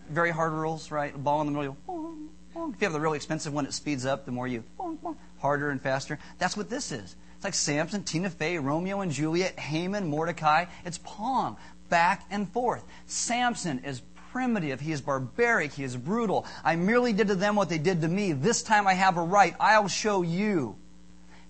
[0.10, 1.14] Very hard rules, right?
[1.22, 2.74] Ball in the middle, pong, pong.
[2.74, 5.18] If you have the really expensive one, it speeds up the more you pong, pong,
[5.40, 6.18] harder and faster.
[6.38, 7.16] That's what this is.
[7.36, 10.66] It's like Samson, Tina Fey, Romeo and Juliet, Haman, Mordecai.
[10.86, 11.58] It's Pong,
[11.90, 12.84] back and forth.
[13.06, 14.02] Samson is
[14.32, 14.80] primitive.
[14.80, 15.74] He is barbaric.
[15.74, 16.46] He is brutal.
[16.64, 18.34] I merely did to them what they did to me.
[18.34, 19.56] This time I have a right.
[19.60, 20.78] I'll show you.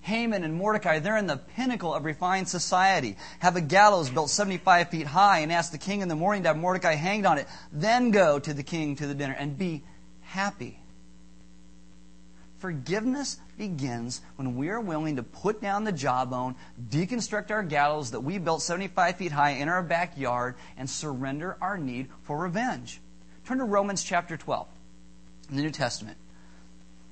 [0.07, 3.17] Haman and Mordecai, they're in the pinnacle of refined society.
[3.39, 6.47] Have a gallows built 75 feet high and ask the king in the morning to
[6.47, 7.45] have Mordecai hanged on it.
[7.73, 9.83] Then go to the king to the dinner and be
[10.21, 10.79] happy.
[12.59, 16.55] Forgiveness begins when we are willing to put down the jawbone,
[16.89, 21.77] deconstruct our gallows that we built 75 feet high in our backyard, and surrender our
[21.77, 23.01] need for revenge.
[23.45, 24.67] Turn to Romans chapter 12
[25.49, 26.17] in the New Testament.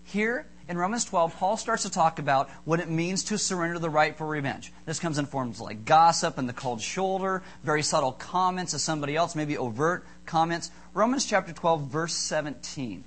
[0.05, 3.89] Here in Romans 12, Paul starts to talk about what it means to surrender the
[3.89, 4.71] right for revenge.
[4.85, 9.15] This comes in forms like gossip and the cold shoulder, very subtle comments of somebody
[9.15, 10.71] else, maybe overt comments.
[10.93, 13.03] Romans chapter 12, verse 17.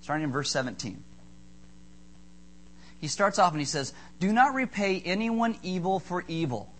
[0.00, 1.04] Starting in verse 17
[3.00, 6.72] he starts off and he says, Do not repay anyone evil for evil.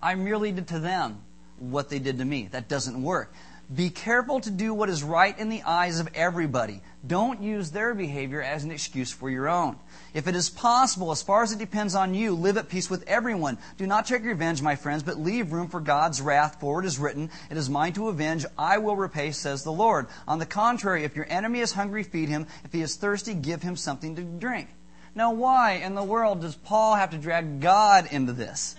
[0.00, 1.20] I merely did to them
[1.58, 2.48] what they did to me.
[2.52, 3.32] That doesn't work.
[3.72, 6.82] Be careful to do what is right in the eyes of everybody.
[7.06, 9.78] Don't use their behavior as an excuse for your own.
[10.12, 13.08] If it is possible, as far as it depends on you, live at peace with
[13.08, 13.58] everyone.
[13.78, 16.98] Do not take revenge, my friends, but leave room for God's wrath, for it is
[16.98, 20.08] written, It is mine to avenge, I will repay, says the Lord.
[20.28, 22.46] On the contrary, if your enemy is hungry, feed him.
[22.64, 24.68] If he is thirsty, give him something to drink.
[25.14, 28.76] Now, why in the world does Paul have to drag God into this?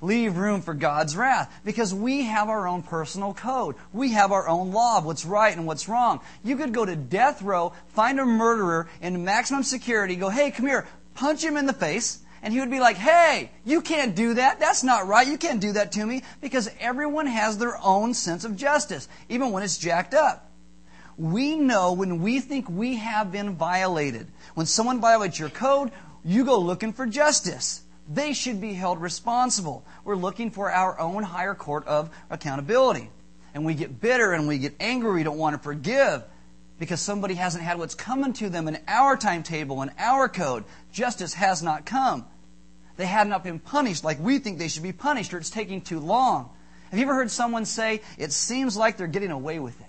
[0.00, 1.52] Leave room for God's wrath.
[1.64, 3.76] Because we have our own personal code.
[3.92, 6.20] We have our own law of what's right and what's wrong.
[6.44, 10.66] You could go to death row, find a murderer in maximum security, go, hey, come
[10.66, 14.34] here, punch him in the face, and he would be like, hey, you can't do
[14.34, 14.60] that.
[14.60, 15.26] That's not right.
[15.26, 16.22] You can't do that to me.
[16.40, 20.50] Because everyone has their own sense of justice, even when it's jacked up.
[21.16, 24.26] We know when we think we have been violated.
[24.54, 25.90] When someone violates your code,
[26.24, 27.82] you go looking for justice.
[28.08, 29.84] They should be held responsible.
[30.04, 33.10] We're looking for our own higher court of accountability.
[33.54, 35.12] And we get bitter and we get angry.
[35.12, 36.22] We don't want to forgive
[36.78, 40.64] because somebody hasn't had what's coming to them in our timetable, in our code.
[40.92, 42.26] Justice has not come.
[42.96, 45.80] They have not been punished like we think they should be punished, or it's taking
[45.80, 46.50] too long.
[46.90, 49.86] Have you ever heard someone say, it seems like they're getting away with it?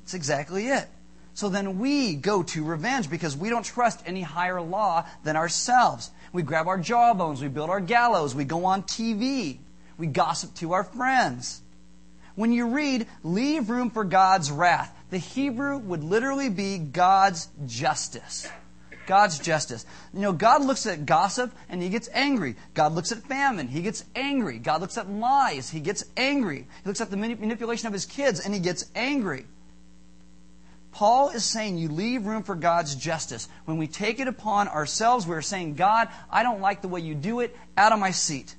[0.00, 0.88] That's exactly it.
[1.34, 6.10] So then we go to revenge because we don't trust any higher law than ourselves.
[6.32, 9.58] We grab our jawbones, we build our gallows, we go on TV,
[9.98, 11.60] we gossip to our friends.
[12.34, 18.48] When you read, leave room for God's wrath, the Hebrew would literally be God's justice.
[19.06, 19.84] God's justice.
[20.14, 22.56] You know, God looks at gossip and he gets angry.
[22.72, 24.58] God looks at famine, he gets angry.
[24.58, 26.66] God looks at lies, he gets angry.
[26.82, 29.44] He looks at the manipulation of his kids and he gets angry.
[30.92, 33.48] Paul is saying you leave room for God's justice.
[33.64, 37.14] When we take it upon ourselves, we're saying, God, I don't like the way you
[37.14, 37.56] do it.
[37.76, 38.54] Out of my seat.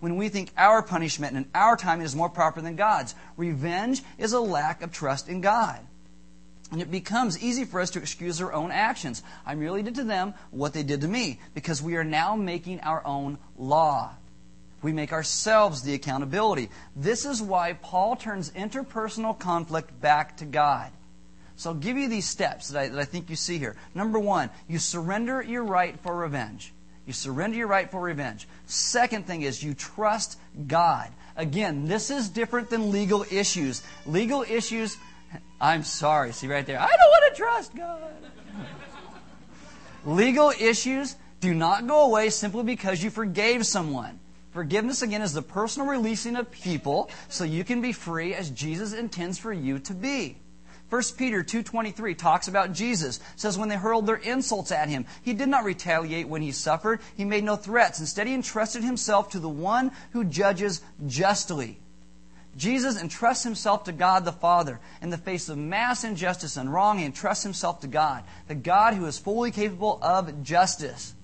[0.00, 3.14] When we think our punishment and our time is more proper than God's.
[3.36, 5.80] Revenge is a lack of trust in God.
[6.70, 9.22] And it becomes easy for us to excuse our own actions.
[9.46, 12.80] I merely did to them what they did to me, because we are now making
[12.80, 14.12] our own law.
[14.82, 16.68] We make ourselves the accountability.
[16.94, 20.92] This is why Paul turns interpersonal conflict back to God.
[21.58, 23.74] So I'll give you these steps that I, that I think you see here.
[23.92, 26.72] Number one, you surrender your right for revenge.
[27.04, 28.46] You surrender your right for revenge.
[28.66, 30.38] Second thing is you trust
[30.68, 31.08] God.
[31.36, 33.82] Again, this is different than legal issues.
[34.06, 34.96] Legal issues,
[35.60, 36.78] I'm sorry, see right there.
[36.78, 38.12] I don't want to trust God.
[40.06, 44.20] legal issues do not go away simply because you forgave someone.
[44.52, 48.92] Forgiveness, again, is the personal releasing of people so you can be free as Jesus
[48.92, 50.36] intends for you to be.
[50.90, 53.20] 1 Peter 2.23 talks about Jesus.
[53.36, 57.00] says when they hurled their insults at him, he did not retaliate when he suffered.
[57.14, 58.00] He made no threats.
[58.00, 61.78] Instead, he entrusted himself to the one who judges justly.
[62.56, 64.80] Jesus entrusts himself to God the Father.
[65.02, 68.94] In the face of mass injustice and wrong, he entrusts himself to God, the God
[68.94, 71.14] who is fully capable of justice.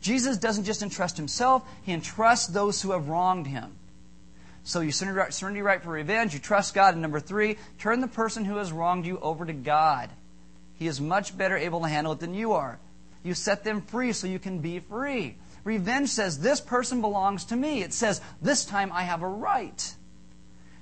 [0.00, 3.74] Jesus doesn't just entrust himself, he entrusts those who have wronged him.
[4.68, 6.34] So you surrender, your right for revenge.
[6.34, 6.92] You trust God.
[6.92, 10.10] And number three, turn the person who has wronged you over to God.
[10.74, 12.78] He is much better able to handle it than you are.
[13.22, 15.36] You set them free so you can be free.
[15.64, 17.82] Revenge says, This person belongs to me.
[17.82, 19.94] It says, This time I have a right.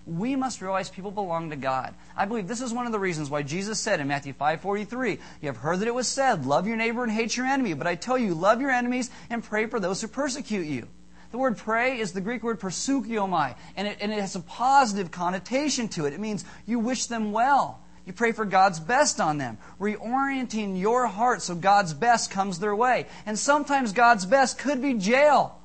[0.05, 1.95] We must realize people belong to God.
[2.17, 5.47] I believe this is one of the reasons why Jesus said in Matthew 5:43, "You
[5.47, 7.95] have heard that it was said, love your neighbor and hate your enemy, but I
[7.95, 10.89] tell you, love your enemies and pray for those who persecute you."
[11.31, 15.11] The word pray is the Greek word proseuchomai, and it, and it has a positive
[15.11, 16.13] connotation to it.
[16.13, 17.81] It means you wish them well.
[18.07, 22.75] You pray for God's best on them, reorienting your heart so God's best comes their
[22.75, 23.07] way.
[23.27, 25.61] And sometimes God's best could be jail.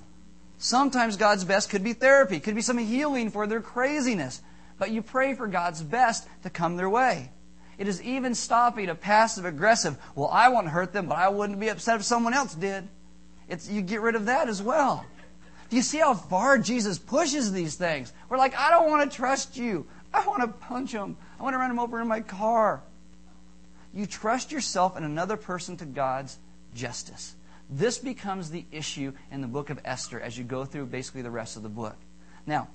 [0.57, 4.41] Sometimes God's best could be therapy, could be some healing for their craziness.
[4.79, 7.29] But you pray for God's best to come their way.
[7.77, 11.59] It is even stopping a passive aggressive, well, I won't hurt them, but I wouldn't
[11.59, 12.87] be upset if someone else did.
[13.47, 15.05] It's, you get rid of that as well.
[15.71, 18.11] Do you see how far Jesus pushes these things?
[18.27, 19.87] We're like, I don't want to trust you.
[20.13, 21.15] I want to punch him.
[21.39, 22.83] I want to run him over in my car.
[23.93, 26.37] You trust yourself and another person to God's
[26.75, 27.35] justice.
[27.69, 31.31] This becomes the issue in the book of Esther as you go through basically the
[31.31, 31.95] rest of the book.
[32.45, 32.67] Now,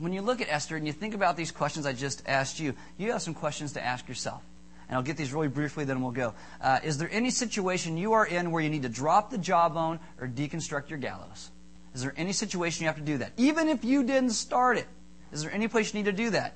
[0.00, 2.74] when you look at Esther and you think about these questions I just asked you,
[2.98, 4.42] you have some questions to ask yourself.
[4.88, 6.34] And I'll get these really briefly, then we'll go.
[6.60, 10.00] Uh, is there any situation you are in where you need to drop the jawbone
[10.20, 11.50] or deconstruct your gallows?
[11.96, 13.32] Is there any situation you have to do that?
[13.38, 14.86] Even if you didn't start it,
[15.32, 16.54] is there any place you need to do that?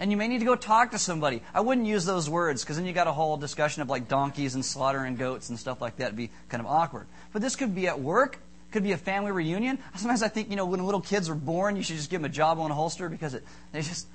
[0.00, 1.42] And you may need to go talk to somebody.
[1.52, 4.54] I wouldn't use those words because then you got a whole discussion of like donkeys
[4.54, 6.04] and slaughtering goats and stuff like that.
[6.04, 7.06] It'd be kind of awkward.
[7.34, 8.38] But this could be at work.
[8.72, 9.78] Could be a family reunion.
[9.94, 12.30] Sometimes I think, you know, when little kids are born, you should just give them
[12.30, 14.06] a job on a holster because it, they just,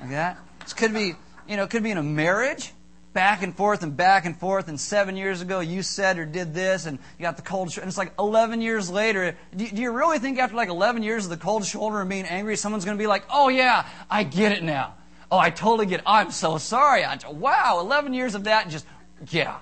[0.00, 0.38] like that.
[0.58, 1.14] This could be,
[1.46, 2.72] you know, it could be in a marriage
[3.12, 4.68] back and forth and back and forth.
[4.68, 7.82] And seven years ago, you said or did this, and you got the cold shoulder.
[7.82, 9.36] And it's like 11 years later.
[9.54, 12.24] Do, do you really think after like 11 years of the cold shoulder and being
[12.24, 14.94] angry, someone's going to be like, oh, yeah, I get it now.
[15.30, 16.06] Oh, I totally get it.
[16.06, 17.04] I'm so sorry.
[17.04, 18.86] I, wow, 11 years of that, and just,
[19.28, 19.58] yeah.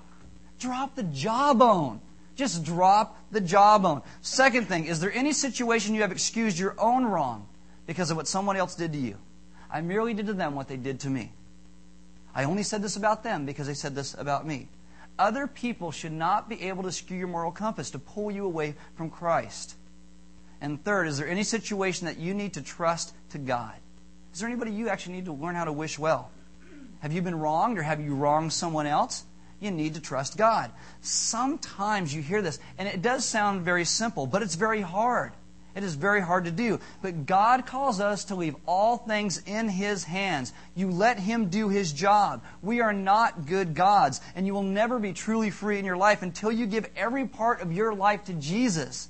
[0.59, 2.01] Drop the jawbone.
[2.37, 4.03] Just drop the jawbone.
[4.21, 7.47] Second thing, is there any situation you have excused your own wrong
[7.87, 9.17] because of what someone else did to you?
[9.71, 11.33] I merely did to them what they did to me.
[12.35, 14.69] I only said this about them because they said this about me.
[15.19, 18.75] Other people should not be able to skew your moral compass to pull you away
[18.95, 19.75] from Christ.
[20.61, 23.75] And third, is there any situation that you need to trust to God?
[24.33, 26.31] Is there anybody you actually need to learn how to wish well?
[27.01, 29.25] Have you been wronged or have you wronged someone else?
[29.59, 30.71] You need to trust God.
[31.03, 35.33] Sometimes you hear this, and it does sound very simple, but it's very hard.
[35.75, 36.81] It is very hard to do.
[37.03, 40.53] But God calls us to leave all things in His hands.
[40.75, 42.43] You let Him do His job.
[42.63, 46.23] We are not good gods, and you will never be truly free in your life
[46.23, 49.09] until you give every part of your life to Jesus.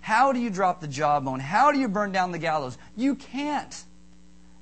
[0.00, 1.40] How do you drop the jawbone?
[1.40, 2.78] How do you burn down the gallows?
[2.96, 3.84] You can't.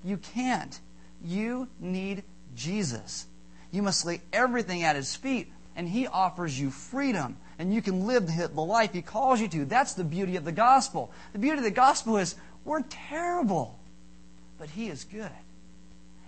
[0.05, 0.79] You can't.
[1.25, 2.23] You need
[2.55, 3.27] Jesus.
[3.71, 8.07] You must lay everything at His feet, and He offers you freedom and you can
[8.07, 9.65] live the life He calls you to.
[9.65, 11.13] That's the beauty of the gospel.
[11.33, 12.35] The beauty of the gospel is
[12.65, 13.79] we're terrible,
[14.59, 15.31] but He is good.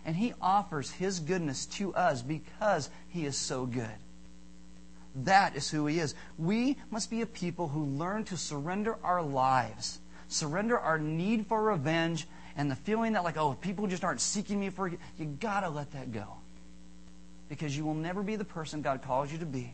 [0.04, 3.88] And He offers His goodness to us because He is so good.
[5.24, 6.14] That is who He is.
[6.38, 9.98] We must be a people who learn to surrender our lives,
[10.28, 14.60] surrender our need for revenge, and the feeling that, like, oh, people just aren't seeking
[14.60, 14.88] me for.
[14.88, 16.26] You gotta let that go.
[17.48, 19.72] because you will never be the person God calls you to be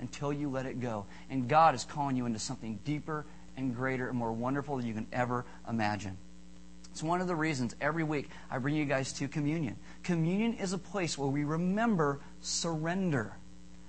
[0.00, 1.06] until you let it go.
[1.28, 3.24] And God is calling you into something deeper
[3.56, 6.16] and greater and more wonderful than you can ever imagine.
[6.90, 9.76] It's one of the reasons every week I bring you guys to communion.
[10.02, 13.32] Communion is a place where we remember surrender.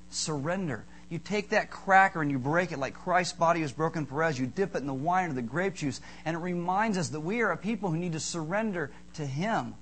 [0.10, 0.86] Surrender.
[1.10, 4.38] You take that cracker and you break it like Christ's body was broken for us.
[4.38, 7.20] You dip it in the wine or the grape juice, and it reminds us that
[7.20, 9.76] we are a people who need to surrender to Him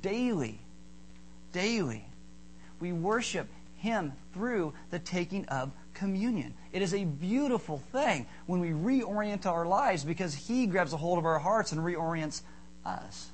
[0.00, 0.60] daily.
[1.52, 2.06] Daily.
[2.80, 6.54] We worship Him through the taking of communion.
[6.72, 11.18] It is a beautiful thing when we reorient our lives because He grabs a hold
[11.18, 12.42] of our hearts and reorients
[12.84, 13.30] us.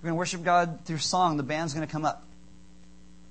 [0.00, 1.36] We're going to worship God through song.
[1.36, 2.24] The band's going to come up.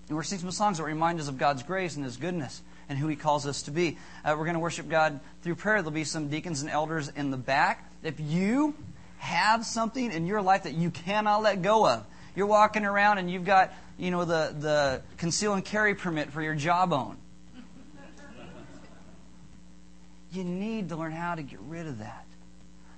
[0.07, 2.97] And we're singing some songs that remind us of God's grace and His goodness and
[2.97, 3.97] who He calls us to be.
[4.23, 5.77] Uh, we're going to worship God through prayer.
[5.77, 7.89] There'll be some deacons and elders in the back.
[8.03, 8.75] If you
[9.19, 12.05] have something in your life that you cannot let go of,
[12.35, 16.41] you're walking around and you've got, you know, the, the conceal and carry permit for
[16.41, 17.17] your jawbone.
[20.31, 22.25] You need to learn how to get rid of that.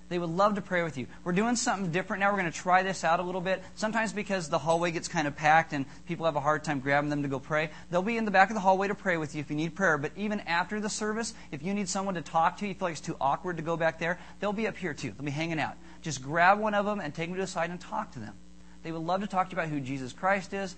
[0.10, 1.06] They would love to pray with you.
[1.24, 2.32] We're doing something different now.
[2.32, 3.64] We're going to try this out a little bit.
[3.76, 7.12] Sometimes because the hallway gets kind of packed and people have a hard time grabbing
[7.12, 9.36] them to go pray, they'll be in the back of the hallway to pray with
[9.36, 10.00] you if you need prayer.
[10.00, 12.93] But even after the service, if you need someone to talk to, you feel like
[12.93, 15.12] it's too awkward to go back there, they'll be up here too.
[15.12, 15.78] They'll be hanging out.
[16.02, 18.34] Just grab one of them and take them to the side and talk to them.
[18.82, 20.76] They would love to talk to you about who Jesus Christ is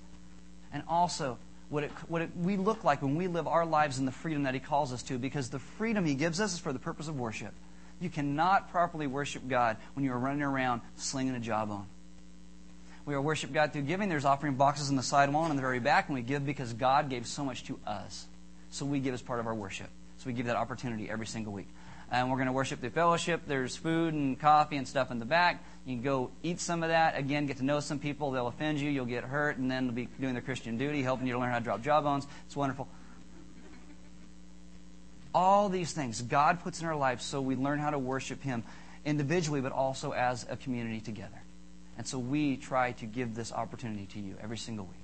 [0.74, 1.38] and also
[1.70, 4.44] what, it, what it, we look like when we live our lives in the freedom
[4.44, 7.08] that He calls us to, because the freedom He gives us is for the purpose
[7.08, 7.54] of worship.
[8.00, 11.86] You cannot properly worship God when you are running around slinging a jawbone.
[13.06, 14.10] We are worship God through giving.
[14.10, 16.46] There's offering boxes on the side wall and in the very back, and we give
[16.46, 18.28] because God gave so much to us.
[18.70, 19.90] So we give as part of our worship.
[20.18, 21.68] So we give that opportunity every single week.
[22.12, 23.44] And we're going to worship through fellowship.
[23.48, 25.64] There's food and coffee and stuff in the back.
[25.86, 27.18] You can go eat some of that.
[27.18, 28.32] Again, get to know some people.
[28.32, 28.90] They'll offend you.
[28.90, 31.52] You'll get hurt, and then they'll be doing their Christian duty, helping you to learn
[31.52, 32.28] how to drop jawbones.
[32.46, 32.90] It's wonderful.
[35.34, 38.64] All these things God puts in our lives so we learn how to worship Him
[39.06, 41.42] individually, but also as a community together.
[41.98, 44.96] And so we try to give this opportunity to you every single week.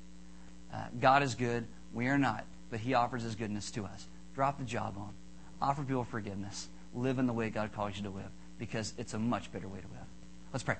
[0.73, 1.65] Uh, God is good.
[1.93, 4.05] We are not, but He offers His goodness to us.
[4.35, 5.13] Drop the jawbone.
[5.61, 6.67] Offer people forgiveness.
[6.97, 9.79] Live in the way God calls you to live because it's a much better way
[9.79, 10.07] to live.
[10.51, 10.77] Let's pray.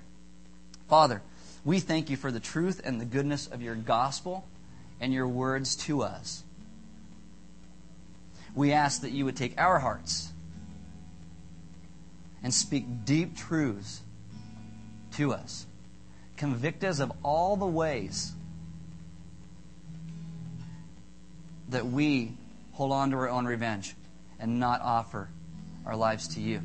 [0.89, 1.21] Father,
[1.63, 4.47] we thank you for the truth and the goodness of your gospel
[4.99, 6.43] and your words to us.
[8.55, 10.29] We ask that you would take our hearts
[12.41, 14.01] and speak deep truths
[15.13, 15.67] to us.
[16.35, 18.31] Convict us of all the ways
[21.69, 22.31] that we
[22.71, 23.95] hold on to our own revenge
[24.39, 25.29] and not offer
[25.87, 26.61] our lives to you.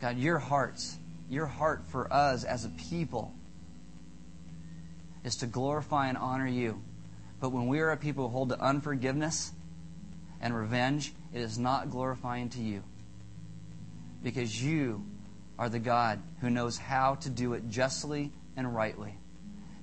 [0.00, 0.96] God, your hearts,
[1.28, 3.34] your heart for us as a people
[5.24, 6.80] is to glorify and honor you.
[7.40, 9.52] But when we are a people who hold to unforgiveness
[10.40, 12.84] and revenge, it is not glorifying to you.
[14.22, 15.04] Because you
[15.58, 19.14] are the God who knows how to do it justly and rightly.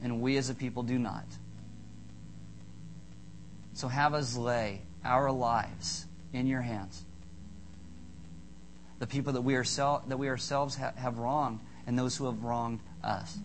[0.01, 1.26] And we as a people do not.
[3.74, 7.03] So have us lay our lives in your hands.
[8.99, 12.81] The people that we, that we ourselves ha- have wronged and those who have wronged
[13.03, 13.37] us.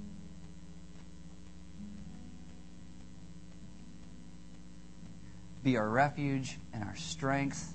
[5.63, 7.73] Be our refuge and our strength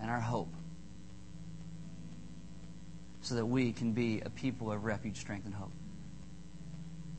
[0.00, 0.52] and our hope
[3.22, 5.72] so that we can be a people of refuge, strength, and hope.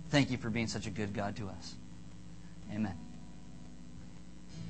[0.10, 1.74] Thank you for being such a good God to us.
[2.72, 3.05] Amen.